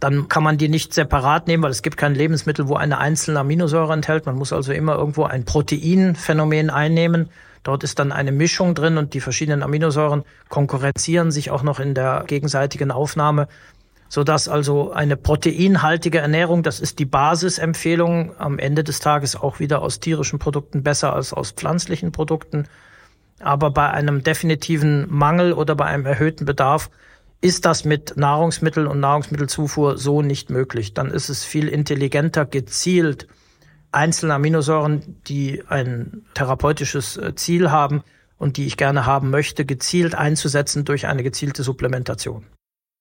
dann 0.00 0.28
kann 0.28 0.42
man 0.42 0.58
die 0.58 0.68
nicht 0.68 0.92
separat 0.92 1.46
nehmen, 1.46 1.62
weil 1.62 1.70
es 1.70 1.82
gibt 1.82 1.96
kein 1.96 2.14
Lebensmittel, 2.14 2.68
wo 2.68 2.74
eine 2.74 2.98
einzelne 2.98 3.40
Aminosäure 3.40 3.92
enthält. 3.92 4.26
Man 4.26 4.34
muss 4.34 4.52
also 4.52 4.72
immer 4.72 4.96
irgendwo 4.96 5.24
ein 5.24 5.44
Proteinphänomen 5.44 6.68
einnehmen. 6.68 7.30
Dort 7.62 7.82
ist 7.82 7.98
dann 7.98 8.12
eine 8.12 8.32
Mischung 8.32 8.74
drin 8.74 8.98
und 8.98 9.14
die 9.14 9.20
verschiedenen 9.20 9.62
Aminosäuren 9.62 10.24
konkurrenzieren 10.48 11.30
sich 11.30 11.50
auch 11.50 11.62
noch 11.62 11.80
in 11.80 11.94
der 11.94 12.24
gegenseitigen 12.26 12.90
Aufnahme, 12.90 13.48
sodass 14.08 14.48
also 14.48 14.92
eine 14.92 15.16
proteinhaltige 15.16 16.18
Ernährung, 16.18 16.62
das 16.62 16.80
ist 16.80 16.98
die 16.98 17.04
Basisempfehlung, 17.04 18.38
am 18.38 18.58
Ende 18.58 18.84
des 18.84 19.00
Tages 19.00 19.36
auch 19.36 19.58
wieder 19.60 19.82
aus 19.82 20.00
tierischen 20.00 20.38
Produkten 20.38 20.82
besser 20.82 21.12
als 21.12 21.32
aus 21.32 21.52
pflanzlichen 21.52 22.12
Produkten. 22.12 22.68
Aber 23.40 23.70
bei 23.70 23.90
einem 23.90 24.22
definitiven 24.22 25.06
Mangel 25.10 25.52
oder 25.52 25.74
bei 25.74 25.86
einem 25.86 26.06
erhöhten 26.06 26.46
Bedarf 26.46 26.90
ist 27.40 27.66
das 27.66 27.84
mit 27.84 28.16
Nahrungsmitteln 28.16 28.86
und 28.86 29.00
Nahrungsmittelzufuhr 29.00 29.98
so 29.98 30.22
nicht 30.22 30.50
möglich. 30.50 30.94
Dann 30.94 31.10
ist 31.10 31.28
es 31.28 31.44
viel 31.44 31.68
intelligenter, 31.68 32.46
gezielt 32.46 33.26
einzelne 33.92 34.34
Aminosäuren, 34.34 35.22
die 35.26 35.62
ein 35.68 36.24
therapeutisches 36.34 37.16
äh, 37.16 37.34
Ziel 37.34 37.70
haben 37.70 38.02
und 38.38 38.56
die 38.56 38.66
ich 38.66 38.76
gerne 38.76 39.06
haben 39.06 39.30
möchte, 39.30 39.64
gezielt 39.64 40.14
einzusetzen 40.14 40.84
durch 40.84 41.06
eine 41.06 41.22
gezielte 41.22 41.62
Supplementation. 41.62 42.44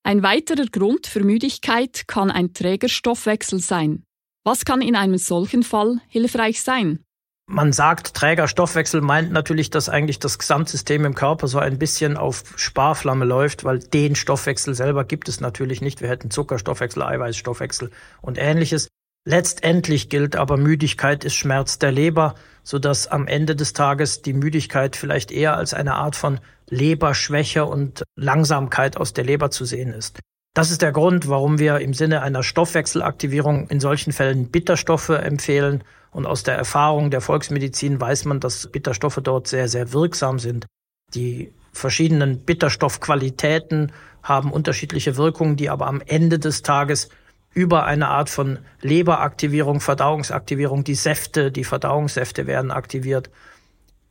Ein 0.07 0.21
weiterer 0.21 0.67
Grund 0.67 1.07
für 1.07 1.24
Müdigkeit 1.24 2.07
kann 2.07 2.29
ein 2.29 2.53
Trägerstoffwechsel 2.53 3.57
sein. 3.57 4.03
Was 4.43 4.63
kann 4.63 4.81
in 4.81 4.95
einem 4.95 5.17
solchen 5.17 5.63
Fall 5.63 5.97
hilfreich 6.07 6.62
sein? 6.62 7.00
Man 7.47 7.74
sagt, 7.74 8.13
Trägerstoffwechsel 8.13 9.01
meint 9.01 9.31
natürlich, 9.31 9.71
dass 9.71 9.89
eigentlich 9.89 10.19
das 10.19 10.38
Gesamtsystem 10.38 11.05
im 11.05 11.15
Körper 11.15 11.47
so 11.47 11.57
ein 11.57 11.79
bisschen 11.79 12.17
auf 12.17 12.43
Sparflamme 12.55 13.25
läuft, 13.25 13.63
weil 13.63 13.79
den 13.79 14.13
Stoffwechsel 14.13 14.75
selber 14.75 15.05
gibt 15.05 15.27
es 15.27 15.41
natürlich 15.41 15.81
nicht. 15.81 16.01
Wir 16.01 16.09
hätten 16.09 16.29
Zuckerstoffwechsel, 16.29 17.01
Eiweißstoffwechsel 17.01 17.89
und 18.21 18.38
ähnliches. 18.38 18.89
Letztendlich 19.27 20.09
gilt 20.09 20.35
aber, 20.35 20.57
Müdigkeit 20.57 21.24
ist 21.24 21.33
Schmerz 21.33 21.79
der 21.79 21.91
Leber, 21.91 22.35
so 22.62 22.77
dass 22.77 23.07
am 23.07 23.25
Ende 23.25 23.55
des 23.55 23.74
Tages 23.74 24.21
die 24.21 24.33
Müdigkeit 24.33 24.95
vielleicht 24.95 25.31
eher 25.31 25.57
als 25.57 25.74
eine 25.74 25.95
Art 25.95 26.15
von 26.15 26.39
Leberschwäche 26.69 27.65
und 27.65 28.03
Langsamkeit 28.15 28.98
aus 28.98 29.13
der 29.13 29.24
Leber 29.24 29.51
zu 29.51 29.65
sehen 29.65 29.93
ist. 29.93 30.19
Das 30.55 30.72
ist 30.72 30.81
der 30.81 30.93
Grund, 30.93 31.27
warum 31.27 31.60
wir 31.60 31.79
im 31.79 31.93
Sinne 31.93 32.22
einer 32.22 32.41
Stoffwechselaktivierung 32.41 33.67
in 33.67 33.81
solchen 33.81 34.13
Fällen 34.13 34.51
Bitterstoffe 34.51 35.10
empfehlen 35.10 35.84
und 36.12 36.25
aus 36.25 36.43
der 36.43 36.55
Erfahrung 36.55 37.12
der 37.12 37.19
Volksmedizin 37.19 38.00
weiß 38.00 38.24
man, 38.24 38.39
dass 38.39 38.67
Bitterstoffe 38.67 39.19
dort 39.22 39.48
sehr, 39.48 39.67
sehr 39.67 39.91
wirksam 39.91 40.39
sind. 40.39 40.65
Die 41.13 41.51
verschiedenen 41.74 42.39
Bitterstoffqualitäten 42.39 43.91
haben 44.24 44.51
unterschiedliche 44.51 45.17
Wirkungen, 45.17 45.57
die 45.57 45.69
aber 45.69 45.88
am 45.88 46.01
Ende 46.05 46.39
des 46.39 46.62
Tages 46.62 47.10
über 47.53 47.86
eine 47.86 48.07
Art 48.07 48.29
von 48.29 48.60
Leberaktivierung, 48.81 49.81
Verdauungsaktivierung, 49.81 50.84
die 50.86 50.95
Säfte, 50.95 51.51
die 51.51 51.63
Verdauungssäfte 51.63 52.48
werden 52.48 52.72
aktiviert, 52.72 53.29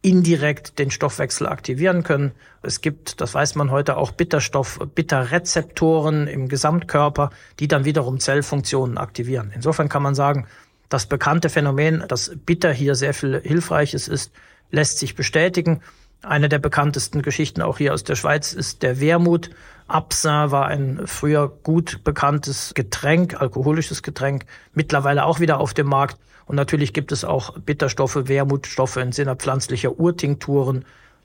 indirekt 0.05 0.79
den 0.79 0.91
Stoffwechsel 0.91 1.47
aktivieren 1.47 2.03
können. 2.03 2.33
Es 2.63 2.83
gibt, 2.83 3.23
das 3.23 3.33
weiß 3.33 3.55
man 3.55 3.71
heute, 3.71 3.97
auch 3.97 4.11
Bitterstoff, 4.11 4.79
Bitterrezeptoren 4.95 6.27
im 6.29 6.49
Gesamtkörper, 6.49 7.31
die 7.59 7.69
dann 7.69 7.87
wiederum 7.87 8.21
Zellfunktionen 8.21 8.99
aktivieren. 8.99 9.51
Insofern 9.55 9.89
kann 9.89 10.03
man 10.03 10.15
sagen, 10.15 10.47
das 10.91 11.07
bekannte 11.07 11.49
Phänomen, 11.49 12.05
dass 12.07 12.33
Bitter 12.45 12.71
hier 12.71 12.95
sehr 12.97 13.15
viel 13.15 13.41
Hilfreiches 13.41 14.07
ist, 14.07 14.31
lässt 14.71 14.99
sich 14.99 15.15
bestätigen. 15.15 15.81
Eine 16.23 16.51
der 16.51 16.59
bekanntesten 16.59 17.23
Geschichten 17.23 17.63
auch 17.63 17.79
hier 17.79 17.95
aus 17.95 18.05
der 18.05 18.17
Schweiz 18.17 18.53
ist 18.53 18.83
der 18.83 19.01
Wermut. 19.01 19.49
Absinthe 19.87 20.51
war 20.51 20.67
ein 20.67 21.07
früher 21.07 21.49
gut 21.49 22.03
bekanntes 22.05 22.75
Getränk, 22.75 23.41
alkoholisches 23.41 24.03
Getränk, 24.03 24.47
mittlerweile 24.73 25.25
auch 25.25 25.41
wieder 25.41 25.61
auf 25.61 25.75
dem 25.75 25.89
Markt. 25.89 26.19
Und 26.47 26.57
natürlich 26.57 26.93
gibt 26.93 27.13
es 27.13 27.25
auch 27.25 27.59
Bitterstoffe, 27.59 28.29
Wermutstoffe 28.29 28.97
im 28.97 29.13
Sinne 29.13 29.37
pflanzlicher 29.37 29.99
Urtinkturen, 29.99 30.85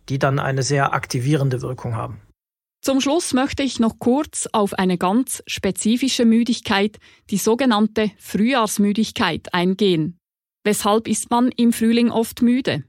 die 0.09 0.19
dann 0.19 0.39
eine 0.39 0.63
sehr 0.63 0.93
aktivierende 0.93 1.61
Wirkung 1.61 1.95
haben. 1.95 2.21
Zum 2.81 3.01
Schluss 3.01 3.33
möchte 3.33 3.61
ich 3.61 3.79
noch 3.79 3.99
kurz 3.99 4.47
auf 4.53 4.73
eine 4.73 4.97
ganz 4.97 5.43
spezifische 5.47 6.23
Müdigkeit, 6.23 6.97
die 7.29 7.37
sogenannte 7.37 8.11
Frühjahrsmüdigkeit, 8.17 9.53
eingehen. 9.53 10.17
Weshalb 10.63 11.07
ist 11.07 11.29
man 11.29 11.49
im 11.49 11.73
Frühling 11.73 12.09
oft 12.09 12.41
müde? 12.41 12.83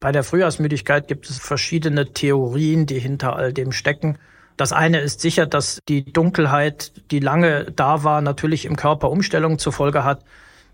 Bei 0.00 0.12
der 0.12 0.24
Frühjahrsmüdigkeit 0.24 1.08
gibt 1.08 1.30
es 1.30 1.38
verschiedene 1.38 2.12
Theorien, 2.12 2.84
die 2.86 2.98
hinter 2.98 3.36
all 3.36 3.52
dem 3.52 3.72
stecken. 3.72 4.18
Das 4.56 4.72
eine 4.72 5.00
ist 5.00 5.20
sicher, 5.20 5.46
dass 5.46 5.80
die 5.88 6.04
Dunkelheit, 6.04 6.92
die 7.10 7.20
lange 7.20 7.72
da 7.72 8.04
war, 8.04 8.20
natürlich 8.20 8.64
im 8.64 8.76
Körper 8.76 9.10
Umstellungen 9.10 9.58
zur 9.58 9.72
Folge 9.72 10.04
hat. 10.04 10.24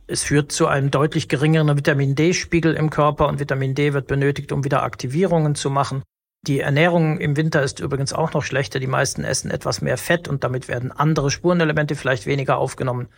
Es 0.07 0.25
führt 0.25 0.53
zu 0.53 0.67
einem 0.67 0.91
deutlich 0.91 1.29
geringeren 1.29 1.77
Vitamin 1.77 2.15
D-Spiegel 2.15 2.75
im 2.75 2.91
Körper 2.91 3.29
und 3.29 3.41
Vitamin 3.41 3.75
D 3.75 3.93
wird 3.93 4.07
benötigt, 4.07 4.53
um 4.53 4.65
wieder 4.65 4.83
Aktivierungen 4.83 5.55
zu 5.55 5.71
machen. 5.71 6.03
Die 6.47 6.61
Ernährung 6.61 7.19
im 7.19 7.37
Winter 7.37 7.63
ist 7.63 7.81
übrigens 7.81 8.13
auch 8.13 8.33
noch 8.33 8.43
schlechter. 8.43 8.81
Die 8.81 8.87
meisten 8.87 9.25
essen 9.25 9.51
etwas 9.51 9.83
mehr 9.83 9.99
Fett 9.99 10.29
und 10.29 10.45
damit 10.45 10.69
werden 10.69 10.93
andere 10.93 11.31
Spurenelemente 11.31 11.95
vielleicht 11.95 12.27
weniger 12.27 12.59
aufgenommen. 12.59 13.09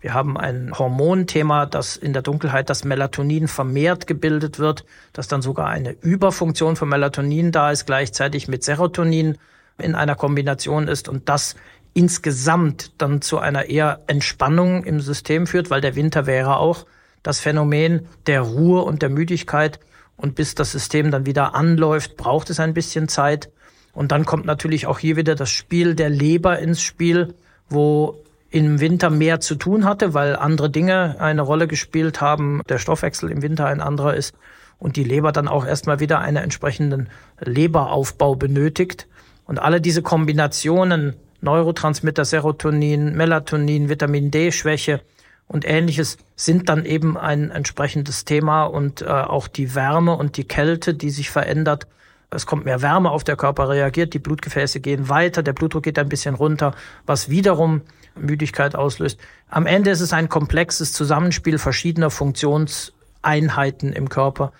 Wir 0.00 0.14
haben 0.14 0.38
ein 0.38 0.72
Hormonthema, 0.78 1.66
das 1.66 1.96
in 1.96 2.12
der 2.12 2.22
Dunkelheit 2.22 2.70
das 2.70 2.84
Melatonin 2.84 3.48
vermehrt 3.48 4.06
gebildet 4.06 4.60
wird, 4.60 4.84
dass 5.12 5.26
dann 5.26 5.42
sogar 5.42 5.66
eine 5.66 5.90
Überfunktion 5.90 6.76
von 6.76 6.88
Melatonin 6.88 7.50
da 7.50 7.72
ist, 7.72 7.84
gleichzeitig 7.84 8.46
mit 8.46 8.62
Serotonin 8.62 9.38
in 9.78 9.94
einer 9.94 10.14
Kombination 10.14 10.88
ist 10.88 11.08
und 11.08 11.28
das 11.28 11.54
insgesamt 11.94 12.92
dann 12.98 13.22
zu 13.22 13.38
einer 13.38 13.66
eher 13.66 14.00
Entspannung 14.06 14.84
im 14.84 15.00
System 15.00 15.46
führt, 15.46 15.70
weil 15.70 15.80
der 15.80 15.96
Winter 15.96 16.26
wäre 16.26 16.58
auch 16.58 16.86
das 17.22 17.40
Phänomen 17.40 18.06
der 18.26 18.42
Ruhe 18.42 18.82
und 18.82 19.02
der 19.02 19.08
Müdigkeit 19.08 19.80
und 20.16 20.34
bis 20.34 20.54
das 20.54 20.72
System 20.72 21.10
dann 21.10 21.26
wieder 21.26 21.54
anläuft, 21.54 22.16
braucht 22.16 22.50
es 22.50 22.60
ein 22.60 22.74
bisschen 22.74 23.08
Zeit. 23.08 23.50
Und 23.92 24.12
dann 24.12 24.24
kommt 24.24 24.46
natürlich 24.46 24.86
auch 24.86 24.98
hier 24.98 25.16
wieder 25.16 25.34
das 25.34 25.50
Spiel 25.50 25.94
der 25.94 26.10
Leber 26.10 26.58
ins 26.58 26.80
Spiel, 26.80 27.34
wo 27.68 28.22
im 28.50 28.80
Winter 28.80 29.10
mehr 29.10 29.40
zu 29.40 29.56
tun 29.56 29.84
hatte, 29.84 30.14
weil 30.14 30.36
andere 30.36 30.70
Dinge 30.70 31.16
eine 31.20 31.42
Rolle 31.42 31.66
gespielt 31.66 32.20
haben, 32.20 32.62
der 32.68 32.78
Stoffwechsel 32.78 33.30
im 33.30 33.42
Winter 33.42 33.66
ein 33.66 33.80
anderer 33.80 34.14
ist 34.14 34.34
und 34.78 34.96
die 34.96 35.04
Leber 35.04 35.32
dann 35.32 35.48
auch 35.48 35.66
erstmal 35.66 36.00
wieder 36.00 36.20
einen 36.20 36.38
entsprechenden 36.38 37.08
Leberaufbau 37.40 38.36
benötigt. 38.36 39.06
Und 39.48 39.58
alle 39.58 39.80
diese 39.80 40.02
Kombinationen, 40.02 41.16
Neurotransmitter, 41.40 42.24
Serotonin, 42.24 43.16
Melatonin, 43.16 43.88
Vitamin 43.88 44.30
D-Schwäche, 44.30 45.00
und 45.48 45.66
ähnliches 45.66 46.18
sind 46.36 46.68
dann 46.68 46.84
eben 46.84 47.16
ein 47.16 47.50
entsprechendes 47.50 48.24
Thema 48.24 48.64
und 48.64 49.02
äh, 49.02 49.06
auch 49.06 49.48
die 49.48 49.74
Wärme 49.74 50.14
und 50.14 50.36
die 50.36 50.44
Kälte, 50.44 50.94
die 50.94 51.10
sich 51.10 51.30
verändert. 51.30 51.86
Es 52.30 52.44
kommt 52.44 52.66
mehr 52.66 52.82
Wärme 52.82 53.10
auf, 53.10 53.24
der 53.24 53.36
Körper 53.36 53.70
reagiert, 53.70 54.12
die 54.12 54.18
Blutgefäße 54.18 54.80
gehen 54.80 55.08
weiter, 55.08 55.42
der 55.42 55.54
Blutdruck 55.54 55.84
geht 55.84 55.98
ein 55.98 56.10
bisschen 56.10 56.34
runter, 56.34 56.74
was 57.06 57.30
wiederum 57.30 57.80
Müdigkeit 58.14 58.76
auslöst. 58.76 59.18
Am 59.48 59.64
Ende 59.64 59.90
ist 59.90 60.02
es 60.02 60.12
ein 60.12 60.28
komplexes 60.28 60.92
Zusammenspiel 60.92 61.56
verschiedener 61.56 62.10
Funktionseinheiten 62.10 63.94
im 63.94 64.10
Körper, 64.10 64.52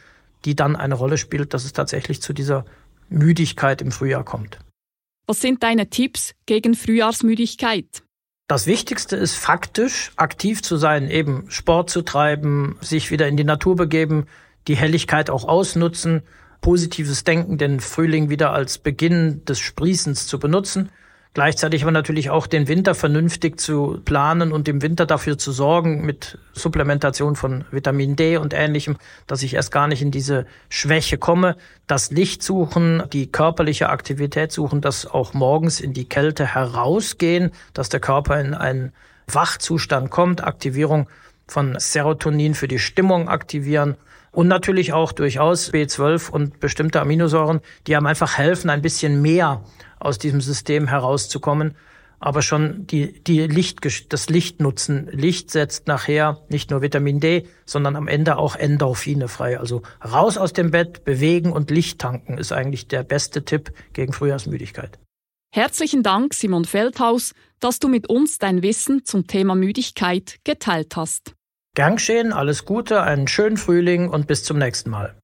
die 0.46 0.56
dann 0.56 0.74
eine 0.74 0.94
Rolle 0.94 1.18
spielt, 1.18 1.52
dass 1.52 1.66
es 1.66 1.74
tatsächlich 1.74 2.22
zu 2.22 2.32
dieser 2.32 2.64
Müdigkeit 3.10 3.82
im 3.82 3.92
Frühjahr 3.92 4.24
kommt. 4.24 4.58
Was 5.28 5.42
sind 5.42 5.62
deine 5.62 5.90
Tipps 5.90 6.34
gegen 6.46 6.74
Frühjahrsmüdigkeit? 6.74 8.02
Das 8.46 8.66
Wichtigste 8.66 9.14
ist 9.14 9.34
faktisch 9.34 10.10
aktiv 10.16 10.62
zu 10.62 10.78
sein, 10.78 11.10
eben 11.10 11.50
Sport 11.50 11.90
zu 11.90 12.00
treiben, 12.00 12.78
sich 12.80 13.10
wieder 13.10 13.28
in 13.28 13.36
die 13.36 13.44
Natur 13.44 13.76
begeben, 13.76 14.24
die 14.68 14.76
Helligkeit 14.76 15.28
auch 15.28 15.44
ausnutzen, 15.44 16.22
positives 16.62 17.24
Denken, 17.24 17.58
den 17.58 17.80
Frühling 17.80 18.30
wieder 18.30 18.54
als 18.54 18.78
Beginn 18.78 19.44
des 19.44 19.58
Sprießens 19.58 20.26
zu 20.26 20.38
benutzen. 20.38 20.88
Gleichzeitig 21.38 21.82
aber 21.82 21.92
natürlich 21.92 22.30
auch 22.30 22.48
den 22.48 22.66
Winter 22.66 22.96
vernünftig 22.96 23.60
zu 23.60 24.00
planen 24.04 24.50
und 24.50 24.66
im 24.66 24.82
Winter 24.82 25.06
dafür 25.06 25.38
zu 25.38 25.52
sorgen 25.52 26.04
mit 26.04 26.36
Supplementation 26.52 27.36
von 27.36 27.64
Vitamin 27.70 28.16
D 28.16 28.38
und 28.38 28.54
ähnlichem, 28.54 28.96
dass 29.28 29.44
ich 29.44 29.54
erst 29.54 29.70
gar 29.70 29.86
nicht 29.86 30.02
in 30.02 30.10
diese 30.10 30.46
Schwäche 30.68 31.16
komme. 31.16 31.54
Das 31.86 32.10
Licht 32.10 32.42
suchen, 32.42 33.04
die 33.12 33.30
körperliche 33.30 33.88
Aktivität 33.88 34.50
suchen, 34.50 34.80
dass 34.80 35.06
auch 35.06 35.32
morgens 35.32 35.78
in 35.78 35.92
die 35.92 36.08
Kälte 36.08 36.44
herausgehen, 36.44 37.52
dass 37.72 37.88
der 37.88 38.00
Körper 38.00 38.40
in 38.40 38.52
einen 38.52 38.92
Wachzustand 39.28 40.10
kommt, 40.10 40.42
Aktivierung 40.42 41.08
von 41.46 41.76
Serotonin 41.78 42.56
für 42.56 42.66
die 42.66 42.80
Stimmung 42.80 43.28
aktivieren 43.28 43.94
und 44.32 44.48
natürlich 44.48 44.92
auch 44.92 45.12
durchaus 45.12 45.72
B12 45.72 46.30
und 46.30 46.60
bestimmte 46.60 47.00
Aminosäuren, 47.00 47.60
die 47.86 47.96
einem 47.96 48.06
einfach 48.06 48.38
helfen, 48.38 48.70
ein 48.70 48.82
bisschen 48.82 49.22
mehr 49.22 49.64
aus 49.98 50.18
diesem 50.18 50.40
System 50.40 50.88
herauszukommen. 50.88 51.74
Aber 52.20 52.42
schon 52.42 52.86
die, 52.86 53.22
die 53.22 53.46
Licht, 53.46 53.78
das 54.12 54.28
Licht 54.28 54.60
nutzen. 54.60 55.08
Licht 55.12 55.52
setzt 55.52 55.86
nachher 55.86 56.42
nicht 56.48 56.70
nur 56.70 56.82
Vitamin 56.82 57.20
D, 57.20 57.46
sondern 57.64 57.94
am 57.94 58.08
Ende 58.08 58.38
auch 58.38 58.56
Endorphine 58.56 59.28
frei. 59.28 59.60
Also 59.60 59.82
raus 60.04 60.36
aus 60.36 60.52
dem 60.52 60.72
Bett, 60.72 61.04
bewegen 61.04 61.52
und 61.52 61.70
Licht 61.70 62.00
tanken 62.00 62.36
ist 62.36 62.50
eigentlich 62.52 62.88
der 62.88 63.04
beste 63.04 63.44
Tipp 63.44 63.72
gegen 63.92 64.12
Frühjahrsmüdigkeit. 64.12 64.98
Herzlichen 65.54 66.02
Dank, 66.02 66.34
Simon 66.34 66.64
Feldhaus, 66.64 67.32
dass 67.60 67.78
du 67.78 67.88
mit 67.88 68.08
uns 68.08 68.38
dein 68.38 68.62
Wissen 68.62 69.04
zum 69.04 69.26
Thema 69.26 69.54
Müdigkeit 69.54 70.38
geteilt 70.44 70.96
hast. 70.96 71.34
Gern 71.78 71.94
geschehen, 71.94 72.32
alles 72.32 72.64
Gute, 72.64 73.04
einen 73.04 73.28
schönen 73.28 73.56
Frühling 73.56 74.08
und 74.08 74.26
bis 74.26 74.42
zum 74.42 74.58
nächsten 74.58 74.90
Mal. 74.90 75.16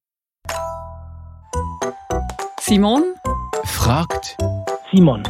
Simon 2.61 3.03
fragt 3.65 4.37
Simon. 4.89 5.21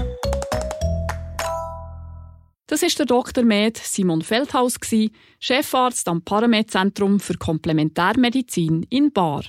Das 2.68 2.84
ist 2.84 3.00
der 3.00 3.08
Dr. 3.08 3.44
Med 3.44 3.76
Simon 3.76 4.22
Feldhaus, 4.22 4.78
Chefarzt 5.40 6.08
am 6.08 6.22
Paramed-Zentrum 6.22 7.20
für 7.20 7.40
Komplementärmedizin 7.40 8.86
in 8.92 9.12
Bar. 9.12 9.46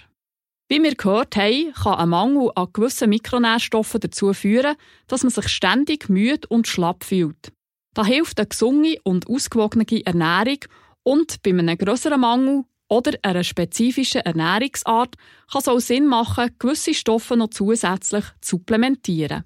Wie 0.70 0.82
wir 0.82 0.94
gehört 0.94 1.36
haben, 1.36 1.74
kann 1.74 1.98
ein 1.98 2.08
Mangel 2.08 2.52
an 2.54 2.68
gewissen 2.72 3.10
Mikronährstoffen 3.10 4.00
dazu 4.00 4.32
führen, 4.32 4.76
dass 5.08 5.24
man 5.24 5.30
sich 5.30 5.48
ständig 5.48 6.08
müde 6.08 6.48
und 6.48 6.68
schlapp 6.68 7.04
fühlt. 7.04 7.52
Da 7.92 8.02
hilft 8.06 8.38
eine 8.38 8.46
gesunde 8.46 8.96
und 9.04 9.28
ausgewogene 9.28 9.84
Ernährung 10.06 10.60
und 11.06 11.40
bei 11.42 11.50
einem 11.50 11.78
grösseren 11.78 12.20
Mangel 12.20 12.64
oder 12.88 13.12
einer 13.22 13.44
spezifischen 13.44 14.22
Ernährungsart 14.22 15.16
kann 15.50 15.60
es 15.60 15.68
auch 15.68 15.78
Sinn 15.78 16.06
machen, 16.06 16.50
gewisse 16.58 16.94
Stoffe 16.94 17.36
noch 17.36 17.50
zusätzlich 17.50 18.24
zu 18.40 18.56
supplementieren. 18.56 19.44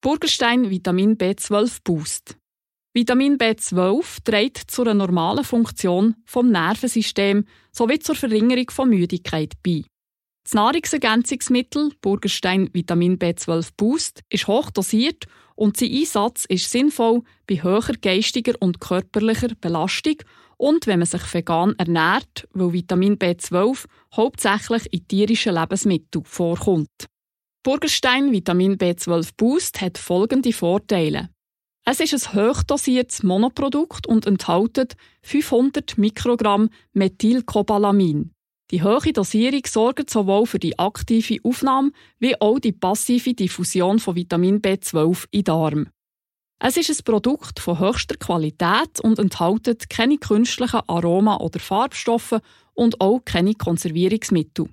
Burgerstein 0.00 0.70
Vitamin 0.70 1.16
B12 1.18 1.78
Boost. 1.82 2.36
Vitamin 2.94 3.38
B12 3.38 4.22
trägt 4.24 4.70
zu 4.70 4.82
einer 4.82 4.94
normalen 4.94 5.44
Funktion 5.44 6.14
vom 6.26 6.50
Nervensystem 6.50 7.44
sowie 7.72 7.98
zur 7.98 8.14
Verringerung 8.14 8.70
von 8.70 8.88
Müdigkeit 8.88 9.54
bei. 9.64 9.82
Das 10.44 10.54
Nahrungsergänzungsmittel 10.54 11.92
Burgerstein 12.00 12.68
Vitamin 12.72 13.18
B12 13.18 13.70
Boost 13.76 14.22
ist 14.28 14.46
hoch 14.46 14.70
dosiert 14.70 15.26
und 15.54 15.76
sein 15.76 15.92
Einsatz 15.92 16.44
ist 16.44 16.70
sinnvoll 16.70 17.22
bei 17.48 17.62
höherer 17.62 17.94
geistiger 18.00 18.54
und 18.60 18.80
körperlicher 18.80 19.54
Belastung 19.60 20.16
und 20.62 20.86
wenn 20.86 21.00
man 21.00 21.06
sich 21.06 21.34
vegan 21.34 21.74
ernährt, 21.76 22.46
weil 22.52 22.72
Vitamin 22.72 23.18
B12 23.18 23.84
hauptsächlich 24.14 24.92
in 24.92 25.08
tierischen 25.08 25.56
Lebensmitteln 25.56 26.24
vorkommt. 26.24 27.08
Burgerstein 27.64 28.30
Vitamin 28.30 28.78
B12 28.78 29.30
Boost 29.36 29.80
hat 29.80 29.98
folgende 29.98 30.52
Vorteile. 30.52 31.30
Es 31.84 31.98
ist 31.98 32.28
ein 32.28 32.48
hochdosiertes 32.48 33.24
Monoprodukt 33.24 34.06
und 34.06 34.24
enthält 34.24 34.94
500 35.22 35.98
Mikrogramm 35.98 36.68
Methylcobalamin. 36.92 38.30
Die 38.70 38.84
hohe 38.84 39.12
Dosierung 39.12 39.62
sorgt 39.66 40.10
sowohl 40.10 40.46
für 40.46 40.60
die 40.60 40.78
aktive 40.78 41.38
Aufnahme 41.42 41.90
wie 42.20 42.40
auch 42.40 42.60
die 42.60 42.70
passive 42.70 43.34
Diffusion 43.34 43.98
von 43.98 44.14
Vitamin 44.14 44.62
B12 44.62 45.24
in 45.32 45.42
Darm. 45.42 45.88
Es 46.64 46.76
ist 46.76 46.90
ein 46.90 47.04
Produkt 47.04 47.58
von 47.58 47.80
höchster 47.80 48.16
Qualität 48.16 49.00
und 49.02 49.18
enthält 49.18 49.90
keine 49.90 50.16
künstlichen 50.16 50.80
Aroma- 50.86 51.40
oder 51.40 51.58
Farbstoffe 51.58 52.38
und 52.74 53.00
auch 53.00 53.18
keine 53.24 53.54
Konservierungsmittel. 53.54 54.68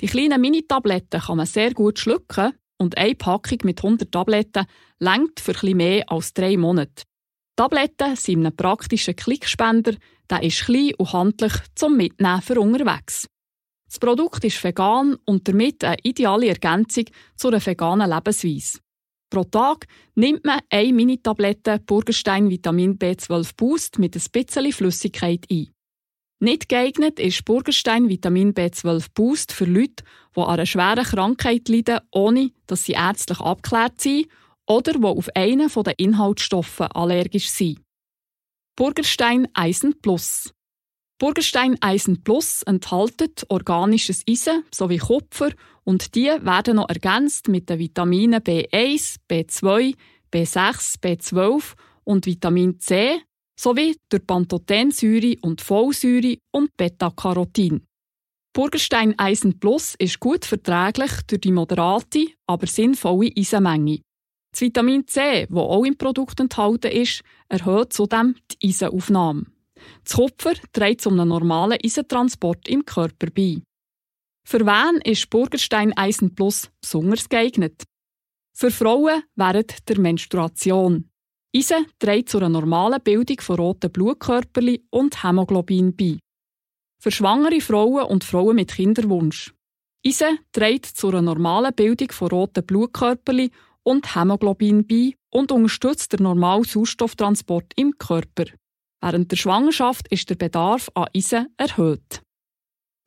Die 0.00 0.06
kleinen 0.06 0.40
Mini-Tabletten 0.40 1.20
kann 1.20 1.38
man 1.38 1.46
sehr 1.46 1.74
gut 1.74 1.98
schlucken 1.98 2.52
und 2.78 2.96
eine 2.96 3.16
Packung 3.16 3.58
mit 3.64 3.82
100 3.82 4.12
Tabletten 4.12 4.66
lenkt 5.00 5.40
für 5.40 5.50
etwas 5.50 5.74
mehr 5.74 6.04
als 6.08 6.34
drei 6.34 6.56
Monate. 6.56 7.02
Tabletten 7.56 8.14
sind 8.14 8.34
in 8.34 8.46
einem 8.46 8.56
praktischen 8.56 9.16
Klickspender, 9.16 9.94
der 10.30 10.42
ist 10.44 10.66
klein 10.66 10.94
und 10.98 11.12
handlich 11.12 11.54
zum 11.74 11.96
Mitnehmen 11.96 12.42
für 12.42 12.60
unterwegs. 12.60 13.26
Das 13.88 13.98
Produkt 13.98 14.44
ist 14.44 14.62
vegan 14.62 15.16
und 15.24 15.48
damit 15.48 15.82
eine 15.82 15.96
ideale 16.04 16.46
Ergänzung 16.46 17.06
zu 17.34 17.48
einer 17.48 17.64
veganen 17.64 18.08
Lebensweise. 18.08 18.83
Pro 19.34 19.42
Tag 19.42 19.88
nimmt 20.14 20.44
man 20.44 20.60
eine 20.70 20.92
Mini-Tablette 20.92 21.80
Burgerstein 21.80 22.50
Vitamin 22.50 22.96
B12 22.96 23.50
Boost 23.56 23.98
mit 23.98 24.14
ein 24.14 24.22
bisschen 24.30 24.70
Flüssigkeit 24.70 25.44
ein. 25.50 25.74
Nicht 26.38 26.68
geeignet 26.68 27.18
ist 27.18 27.44
Burgerstein 27.44 28.08
Vitamin 28.08 28.54
B12 28.54 29.08
Boost 29.12 29.50
für 29.50 29.64
Leute, 29.64 30.04
die 30.36 30.40
an 30.40 30.50
einer 30.50 30.66
schweren 30.66 31.02
Krankheit 31.02 31.68
leiden, 31.68 31.98
ohne 32.12 32.52
dass 32.68 32.84
sie 32.84 32.92
ärztlich 32.92 33.40
abgeklärt 33.40 34.00
sind 34.00 34.28
oder 34.68 34.92
die 34.92 35.04
auf 35.04 35.28
einen 35.34 35.68
der 35.68 35.98
Inhaltsstoffe 35.98 36.82
allergisch 36.82 37.50
sind. 37.50 37.80
Burgerstein 38.76 39.48
Eisen 39.52 40.00
Plus. 40.00 40.53
Burgerstein 41.24 41.78
Eisen 41.80 42.22
Plus 42.22 42.62
enthält 42.64 43.46
organisches 43.48 44.24
Eisen 44.28 44.62
sowie 44.70 44.98
Kupfer 44.98 45.52
und 45.82 46.14
die 46.14 46.26
werden 46.26 46.76
noch 46.76 46.90
ergänzt 46.90 47.48
mit 47.48 47.70
den 47.70 47.78
Vitaminen 47.78 48.42
B1, 48.42 49.16
B2, 49.26 49.94
B6, 50.30 51.00
B12 51.00 51.76
und 52.04 52.26
Vitamin 52.26 52.78
C 52.78 53.22
sowie 53.58 53.96
durch 54.10 54.26
Pantothensäure 54.26 55.36
und 55.40 55.62
Folsäure 55.62 56.36
und 56.50 56.76
Beta-Carotin. 56.76 57.86
Burgerstein 58.52 59.18
Eisen 59.18 59.58
Plus 59.58 59.94
ist 59.98 60.20
gut 60.20 60.44
verträglich 60.44 61.22
durch 61.26 61.40
die 61.40 61.52
moderate, 61.52 62.26
aber 62.46 62.66
sinnvolle 62.66 63.32
Eisenmenge. 63.34 64.02
Das 64.52 64.60
Vitamin 64.60 65.06
C, 65.06 65.46
das 65.46 65.56
auch 65.56 65.86
im 65.86 65.96
Produkt 65.96 66.38
enthalten 66.38 66.92
ist, 66.92 67.22
erhöht 67.48 67.94
zudem 67.94 68.36
die 68.52 68.68
Eisenaufnahme. 68.68 69.53
Das 70.04 70.14
Kupfer 70.14 70.54
trägt 70.72 71.02
zu 71.02 71.10
einem 71.10 71.28
normalen 71.28 71.78
Eisentransport 71.82 72.68
im 72.68 72.84
Körper 72.84 73.28
bei. 73.34 73.62
Für 74.46 74.60
wen 74.60 75.00
ist 75.00 75.30
Burgerstein 75.30 75.96
Eisen 75.96 76.34
Plus 76.34 76.70
besonders 76.80 77.28
geeignet? 77.28 77.84
Für 78.54 78.70
Frauen 78.70 79.22
während 79.34 79.88
der 79.88 79.98
Menstruation. 79.98 81.08
Eisen 81.56 81.86
trägt 81.98 82.28
zu 82.28 82.38
einer 82.38 82.48
normalen 82.48 83.00
Bildung 83.02 83.40
von 83.40 83.56
roten 83.56 83.90
Blutkörperchen 83.90 84.86
und 84.90 85.22
Hämoglobin 85.22 85.96
bei. 85.96 86.18
Für 87.00 87.10
schwangere 87.10 87.60
Frauen 87.60 88.06
und 88.06 88.24
Frauen 88.24 88.56
mit 88.56 88.72
Kinderwunsch. 88.72 89.54
Eisen 90.04 90.38
trägt 90.52 90.86
zu 90.86 91.08
einer 91.08 91.22
normalen 91.22 91.74
Bildung 91.74 92.10
von 92.12 92.28
roten 92.28 92.66
Blutkörperchen 92.66 93.50
und 93.82 94.14
Hämoglobin 94.14 94.86
bei 94.86 95.14
und 95.30 95.52
unterstützt 95.52 96.12
den 96.12 96.24
normalen 96.24 96.64
Sauerstofftransport 96.64 97.72
im 97.76 97.96
Körper. 97.98 98.44
Während 99.04 99.30
der 99.30 99.36
Schwangerschaft 99.36 100.08
ist 100.08 100.30
der 100.30 100.36
Bedarf 100.36 100.90
an 100.94 101.08
Eisen 101.14 101.48
erhöht. 101.58 102.22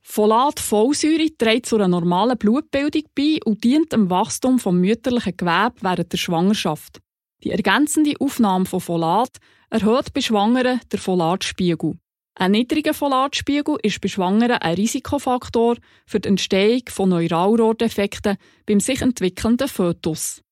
Folat-Folsäure 0.03 1.36
trägt 1.36 1.65
zu 1.65 1.77
einer 1.77 1.88
normalen 1.88 2.38
Blutbildung 2.38 3.01
bei 3.15 3.39
und 3.43 3.63
dient 3.63 3.93
dem 3.93 4.07
Wachstum 4.12 4.60
vom 4.60 4.79
mütterlichen 4.79 5.36
Gewebe 5.36 5.73
während 5.81 6.13
der 6.13 6.17
Schwangerschaft. 6.19 6.99
Die 7.43 7.49
ergänzende 7.49 8.13
Aufnahme 8.19 8.67
von 8.67 8.79
Folat 8.79 9.38
erhöht 9.71 10.13
bei 10.13 10.21
Schwangeren 10.21 10.81
den 10.93 10.99
Folatspiegel. 10.99 11.95
Ein 12.36 12.51
niedriger 12.51 12.93
Folatspiegel 12.93 13.77
ist 13.81 13.99
bei 13.99 14.07
Schwangeren 14.07 14.60
ein 14.60 14.75
Risikofaktor 14.75 15.77
für 16.05 16.19
die 16.19 16.29
Entstehung 16.29 16.83
von 16.89 17.10
Neuralrohrdefekten 17.10 18.38
beim 18.67 18.79
sich 18.79 19.01
entwickelnden 19.01 19.67
Fötus. 19.67 20.43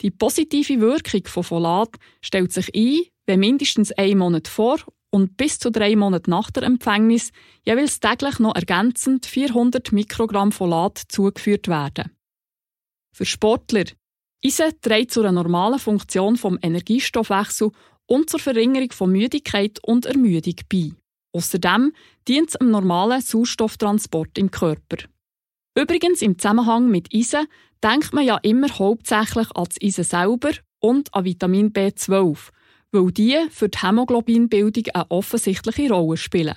Die 0.00 0.10
positive 0.10 0.80
Wirkung 0.80 1.26
von 1.26 1.44
Folat 1.44 1.90
stellt 2.20 2.52
sich 2.52 2.74
ein, 2.74 3.02
wenn 3.26 3.40
mindestens 3.40 3.92
ein 3.92 4.18
Monat 4.18 4.48
vor 4.48 4.78
und 5.10 5.36
bis 5.36 5.58
zu 5.58 5.70
drei 5.70 5.94
Monate 5.94 6.28
nach 6.28 6.50
der 6.50 6.64
Empfängnis 6.64 7.30
jeweils 7.64 8.00
täglich 8.00 8.38
noch 8.40 8.56
ergänzend 8.56 9.26
400 9.26 9.92
Mikrogramm 9.92 10.50
Folat 10.50 11.00
zugeführt 11.08 11.68
werden. 11.68 12.10
Für 13.14 13.24
Sportler 13.24 13.84
Eisen 14.44 14.72
trägt 14.82 15.12
zu 15.12 15.20
einer 15.20 15.32
normalen 15.32 15.78
Funktion 15.78 16.36
vom 16.36 16.58
Energiestoffwechsel 16.60 17.70
und 18.06 18.28
zur 18.28 18.40
Verringerung 18.40 18.92
von 18.92 19.10
Müdigkeit 19.10 19.78
und 19.82 20.04
Ermüdung 20.04 20.56
bei. 20.70 20.90
Außerdem 21.32 21.92
dient 22.28 22.50
es 22.50 22.56
einem 22.56 22.70
normalen 22.70 23.22
Sauerstofftransport 23.22 24.36
im 24.36 24.50
Körper. 24.50 24.98
Übrigens 25.76 26.22
im 26.22 26.38
Zusammenhang 26.38 26.88
mit 26.88 27.12
Eisen 27.12 27.46
denkt 27.82 28.12
man 28.12 28.24
ja 28.24 28.38
immer 28.42 28.68
hauptsächlich 28.78 29.48
an 29.54 29.64
das 29.64 29.76
Eisen 29.82 30.04
selber 30.04 30.50
und 30.78 31.12
an 31.12 31.24
Vitamin 31.24 31.72
B12, 31.72 32.50
weil 32.92 33.10
die 33.10 33.36
für 33.50 33.68
die 33.68 33.78
Hämoglobinbildung 33.78 34.84
eine 34.94 35.10
offensichtliche 35.10 35.92
Rolle 35.92 36.16
spielen. 36.16 36.54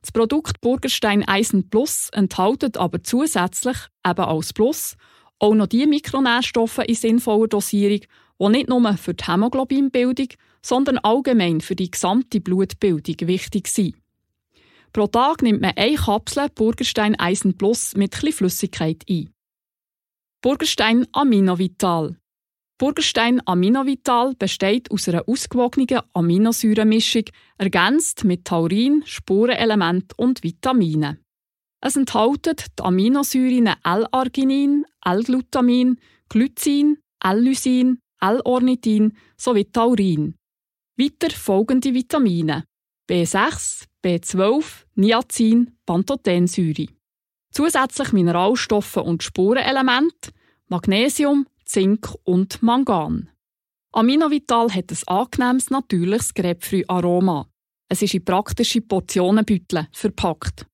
Das 0.00 0.12
Produkt 0.12 0.60
Burgerstein 0.60 1.26
Eisen 1.26 1.68
Plus 1.68 2.08
enthält 2.12 2.76
aber 2.76 3.02
zusätzlich, 3.02 3.76
eben 4.06 4.24
als 4.24 4.52
Plus, 4.52 4.96
auch 5.38 5.54
noch 5.54 5.66
die 5.66 5.86
Mikronährstoffe 5.86 6.78
in 6.78 6.94
sinnvoller 6.94 7.48
Dosierung, 7.48 8.00
die 8.40 8.48
nicht 8.48 8.68
nur 8.68 8.96
für 8.96 9.14
die 9.14 9.24
Hämoglobinbildung, 9.24 10.28
sondern 10.62 10.98
allgemein 10.98 11.60
für 11.60 11.76
die 11.76 11.90
gesamte 11.90 12.40
Blutbildung 12.40 13.28
wichtig 13.28 13.68
sind. 13.68 13.94
Pro 14.94 15.08
Tag 15.08 15.42
nimmt 15.42 15.60
man 15.60 15.72
eine 15.74 15.96
Kapsel 15.96 16.48
Burgerstein 16.54 17.18
Eisen 17.18 17.58
Plus 17.58 17.96
mit 17.96 18.14
etwas 18.14 18.36
Flüssigkeit 18.36 19.02
ein. 19.10 19.28
Burgerstein 20.40 21.04
Aminovital. 21.10 22.16
Burgerstein 22.78 23.42
Aminovital 23.44 24.36
besteht 24.36 24.88
aus 24.92 25.08
einer 25.08 25.28
ausgewogenen 25.28 26.00
Aminosäuremischung, 26.12 27.24
ergänzt 27.58 28.22
mit 28.22 28.44
Taurin, 28.44 29.02
Spurenelement 29.04 30.16
und 30.16 30.44
Vitaminen. 30.44 31.18
Es 31.80 31.96
enthält 31.96 32.46
die 32.78 32.82
Aminosäuren 32.84 33.74
L-Arginin, 33.82 34.84
L-Glutamin, 35.04 35.98
Glycin, 36.28 36.98
L-Lysin, 37.18 37.98
L-Ornithin 38.20 39.16
sowie 39.36 39.64
Taurin. 39.64 40.36
Weiter 40.96 41.30
folgende 41.30 41.92
Vitamine 41.92 42.64
B6, 43.08 43.86
B12, 44.02 44.64
Niacin, 44.94 45.76
Pantothensäure. 45.84 46.86
Zusätzlich 47.50 48.12
Mineralstoffe 48.12 48.96
und 48.96 49.22
Spurenelemente, 49.22 50.30
Magnesium, 50.68 51.46
Zink 51.64 52.14
und 52.24 52.62
Mangan. 52.62 53.30
Aminovital 53.92 54.70
hat 54.74 54.90
ein 54.90 54.98
angenehmes, 55.06 55.70
natürliches 55.70 56.34
Grapefruit-Aroma. 56.34 57.46
Es 57.88 58.02
ist 58.02 58.14
in 58.14 58.24
praktische 58.24 58.80
Portionenbeutel 58.80 59.86
verpackt. 59.92 60.66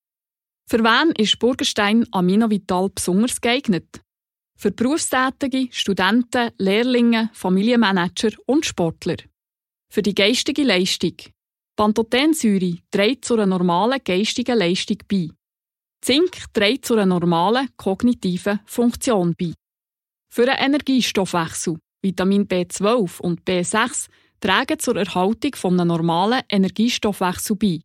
Für 0.69 0.79
wen 0.85 1.13
ist 1.17 1.39
Burgerstein 1.39 2.07
Aminovital 2.13 2.89
besonders 2.91 3.41
geeignet? 3.41 4.01
Für 4.57 4.71
Berufstätige, 4.71 5.69
Studenten, 5.73 6.51
Lehrlinge, 6.59 7.31
Familienmanager 7.33 8.31
und 8.47 8.65
Sportler. 8.65 9.17
Für 9.93 10.03
die 10.03 10.15
geistige 10.15 10.63
Leistung. 10.63 11.17
Pantothensäure 11.81 12.77
trägt 12.91 13.25
zu 13.25 13.37
einer 13.37 13.47
normalen 13.47 14.01
geistigen 14.05 14.59
Leistung 14.59 14.99
bei. 15.09 15.31
Zink 16.03 16.53
trägt 16.53 16.85
zu 16.85 16.93
einer 16.93 17.07
normalen 17.07 17.71
kognitiven 17.79 18.61
Funktion 18.67 19.35
bei. 19.41 19.55
Für 20.31 20.45
den 20.45 20.57
Energiestoffwechsel, 20.59 21.79
Vitamin 22.03 22.47
B12 22.47 23.23
und 23.23 23.47
B6 23.47 24.09
tragen 24.41 24.79
zur 24.79 24.97
Erhaltung 24.97 25.55
von 25.55 25.81
einem 25.81 25.89
normalen 25.89 26.43
Energiestoffwechsel 26.51 27.57
bei. 27.57 27.81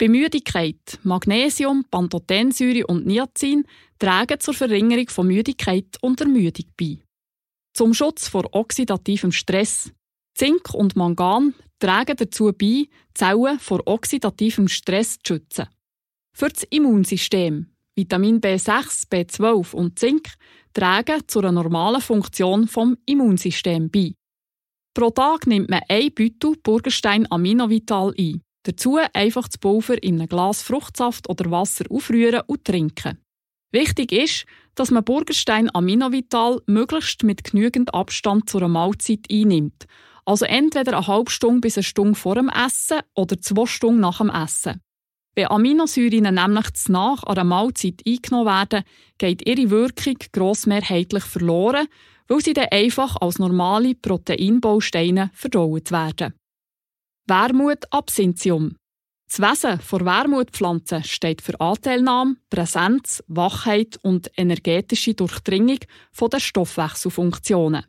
Bei 0.00 0.08
Müdigkeit, 0.08 0.98
Magnesium, 1.04 1.84
Pantothensäure 1.88 2.88
und 2.88 3.06
Niacin 3.06 3.64
tragen 4.00 4.40
zur 4.40 4.54
Verringerung 4.54 5.08
von 5.10 5.28
Müdigkeit 5.28 5.96
und 6.00 6.20
Ermüdung 6.20 6.66
bei. 6.76 6.98
Zum 7.72 7.94
Schutz 7.94 8.26
vor 8.26 8.52
oxidativem 8.52 9.30
Stress. 9.30 9.92
Zink 10.34 10.74
und 10.74 10.96
Mangan 10.96 11.54
tragen 11.82 12.16
dazu 12.16 12.52
bei, 12.52 12.86
Zellen 13.12 13.58
vor 13.58 13.80
oxidativem 13.86 14.68
Stress 14.68 15.18
zu 15.18 15.34
schützen. 15.34 15.66
Für 16.32 16.48
das 16.48 16.62
Immunsystem, 16.70 17.66
Vitamin 17.96 18.40
B6, 18.40 19.08
B12 19.10 19.74
und 19.74 19.98
Zink 19.98 20.28
tragen 20.72 21.22
zu 21.26 21.40
normalen 21.40 22.00
Funktion 22.00 22.68
vom 22.68 22.96
Immunsystem 23.04 23.90
bei. 23.90 24.14
Pro 24.94 25.10
Tag 25.10 25.46
nimmt 25.46 25.70
man 25.70 25.82
ein 25.88 26.14
Beutel 26.14 26.56
Burgerstein 26.62 27.30
Aminovital 27.30 28.14
ein. 28.16 28.42
Dazu 28.62 28.98
einfach 29.12 29.48
das 29.48 29.58
Pulver 29.58 30.00
in 30.00 30.20
einem 30.20 30.28
Glas 30.28 30.62
Fruchtsaft 30.62 31.28
oder 31.28 31.50
Wasser 31.50 31.84
aufrühren 31.90 32.42
und 32.46 32.64
trinken. 32.64 33.18
Wichtig 33.72 34.12
ist, 34.12 34.44
dass 34.76 34.92
man 34.92 35.04
Burgerstein 35.04 35.74
Aminovital 35.74 36.60
möglichst 36.66 37.24
mit 37.24 37.42
genügend 37.42 37.92
Abstand 37.92 38.48
zu 38.48 38.58
einer 38.58 38.68
Mahlzeit 38.68 39.26
einnimmt 39.30 39.86
also 40.24 40.44
entweder 40.44 40.96
eine 40.96 41.06
halbe 41.06 41.30
Stunde 41.30 41.60
bis 41.60 41.76
eine 41.76 41.84
Stunde 41.84 42.14
vor 42.14 42.34
dem 42.34 42.48
Essen 42.48 43.00
oder 43.14 43.40
zwei 43.40 43.66
Stunden 43.66 44.00
nach 44.00 44.18
dem 44.18 44.30
Essen. 44.30 44.80
Wenn 45.34 45.46
Aminosäuren 45.46 46.34
nämlich 46.34 46.74
zu 46.74 46.92
nach 46.92 47.22
einer 47.24 47.44
Mahlzeit 47.44 48.02
eingenommen 48.06 48.46
werden, 48.46 48.84
geht 49.18 49.48
ihre 49.48 49.70
Wirkung 49.70 50.16
grossmehrheitlich 50.32 51.24
verloren, 51.24 51.86
weil 52.28 52.40
sie 52.40 52.52
dann 52.52 52.68
einfach 52.70 53.16
als 53.16 53.38
normale 53.38 53.94
Proteinbausteine 53.94 55.30
verdaut 55.32 55.90
werden. 55.90 56.34
Wermut 57.26 57.84
Absinthium. 57.90 58.76
Das 59.28 59.40
Wesen 59.40 59.80
der 59.90 60.04
Wermutpflanze 60.04 61.02
steht 61.04 61.40
für 61.40 61.58
Anteilnahme, 61.58 62.36
Präsenz, 62.50 63.24
Wachheit 63.28 63.98
und 64.02 64.30
energetische 64.36 65.14
Durchdringung 65.14 65.78
der 66.20 66.40
Stoffwechselfunktionen. 66.40 67.86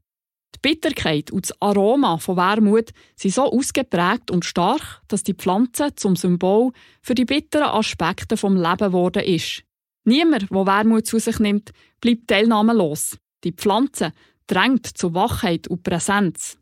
Die 0.55 0.59
Bitterkeit 0.61 1.31
und 1.31 1.49
das 1.49 1.61
Aroma 1.61 2.17
von 2.17 2.37
Wermut 2.37 2.91
sind 3.15 3.33
so 3.33 3.51
ausgeprägt 3.51 4.31
und 4.31 4.45
stark, 4.45 5.01
dass 5.07 5.23
die 5.23 5.33
Pflanze 5.33 5.95
zum 5.95 6.15
Symbol 6.15 6.71
für 7.01 7.15
die 7.15 7.25
bitteren 7.25 7.67
Aspekte 7.67 8.37
vom 8.37 8.55
Leben 8.55 8.77
geworden 8.77 9.23
ist. 9.23 9.63
Niemand, 10.05 10.51
der 10.51 10.65
Wermut 10.65 11.07
zu 11.07 11.19
sich 11.19 11.39
nimmt, 11.39 11.71
bleibt 12.01 12.27
teilnahmelos. 12.27 13.17
Die 13.43 13.53
Pflanze 13.53 14.11
drängt 14.47 14.85
zu 14.85 15.13
Wachheit 15.13 15.67
und 15.67 15.83
Präsenz. 15.83 16.57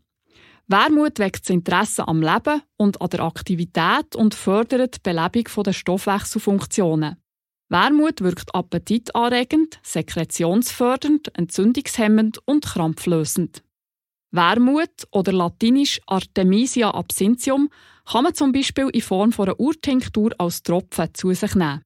Wermut 0.68 1.20
weckt 1.20 1.42
das 1.42 1.50
Interesse 1.50 2.08
am 2.08 2.22
Leben 2.22 2.62
und 2.78 3.02
an 3.02 3.10
der 3.10 3.22
Aktivität 3.22 4.16
und 4.16 4.36
fördert 4.36 4.96
die 4.96 5.00
Belebung 5.04 5.64
der 5.64 5.74
Stoffwechselfunktionen. 5.74 7.18
Wermut 7.70 8.22
wirkt 8.22 8.54
appetitanregend, 8.54 9.80
sekretionsfördernd, 9.84 11.38
entzündungshemmend 11.38 12.40
und 12.46 12.66
krampflösend. 12.66 13.64
Wermut 14.32 15.08
oder 15.12 15.34
latinisch 15.34 16.00
Artemisia 16.08 16.92
absinthium 16.92 17.70
kann 18.06 18.24
man 18.24 18.34
zum 18.34 18.52
Beispiel 18.52 18.90
in 18.90 19.02
Form 19.02 19.34
einer 19.38 19.60
Urtinktur 19.60 20.32
als 20.38 20.64
Tropfen 20.64 21.14
zu 21.14 21.34
sich 21.34 21.56
nehmen. 21.56 21.84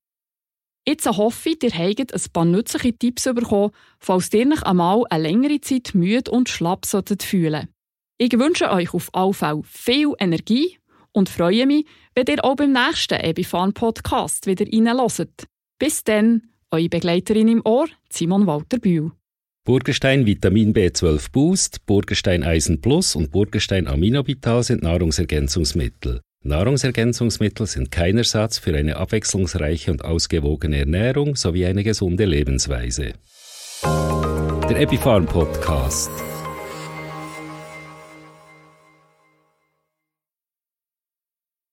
Jetzt 0.87 1.07
hoffe 1.07 1.49
ich, 1.49 1.63
ihr 1.63 1.71
habt 1.71 2.13
ein 2.13 2.31
paar 2.31 2.45
nützliche 2.45 2.95
Tipps 2.95 3.23
bekommen, 3.23 3.71
falls 3.99 4.31
ihr 4.33 4.47
euch 4.47 4.61
einmal 4.63 5.03
eine 5.09 5.23
längere 5.23 5.59
Zeit 5.59 5.95
müde 5.95 6.29
und 6.29 6.47
schlapp 6.47 6.85
solltet 6.85 7.23
fühlen. 7.23 7.67
Ich 8.19 8.37
wünsche 8.37 8.69
euch 8.69 8.93
auf 8.93 9.09
alle 9.13 9.33
Fälle 9.33 9.63
viel 9.63 10.13
Energie 10.19 10.77
und 11.11 11.29
freue 11.29 11.65
mich, 11.65 11.87
wenn 12.13 12.27
ihr 12.27 12.45
auch 12.45 12.55
beim 12.55 12.73
nächsten 12.73 13.19
Ebifan 13.19 13.73
Podcast 13.73 14.45
wieder 14.45 14.65
reinhört. 14.65 15.47
Bis 15.79 16.03
dann, 16.03 16.43
eure 16.69 16.89
Begleiterin 16.89 17.47
im 17.47 17.61
Ohr, 17.65 17.87
Simon 18.11 18.45
Walter 18.45 18.77
Bühl. 18.77 19.11
Burgerstein 19.65 20.27
Vitamin 20.27 20.75
B12 20.75 21.31
Boost, 21.31 21.87
Burgerstein 21.87 22.43
Eisen 22.43 22.81
Plus 22.81 23.15
und 23.15 23.31
Burgerstein 23.31 23.87
Aminovital 23.87 24.61
sind 24.61 24.83
Nahrungsergänzungsmittel. 24.83 26.21
Nahrungsergänzungsmittel 26.43 27.65
sind 27.65 27.89
kein 27.89 28.19
Ersatz 28.19 28.59
für 28.59 28.77
eine 28.77 28.97
abwechslungsreiche 28.97 29.89
und 29.89 30.05
ausgewogene 30.05 30.77
Ernährung 30.77 31.35
sowie 31.35 31.65
eine 31.65 31.83
gesunde 31.83 32.25
Lebensweise. 32.25 33.13
Der 34.69 34.79
Epifarm 34.79 35.25
Podcast. 35.25 36.11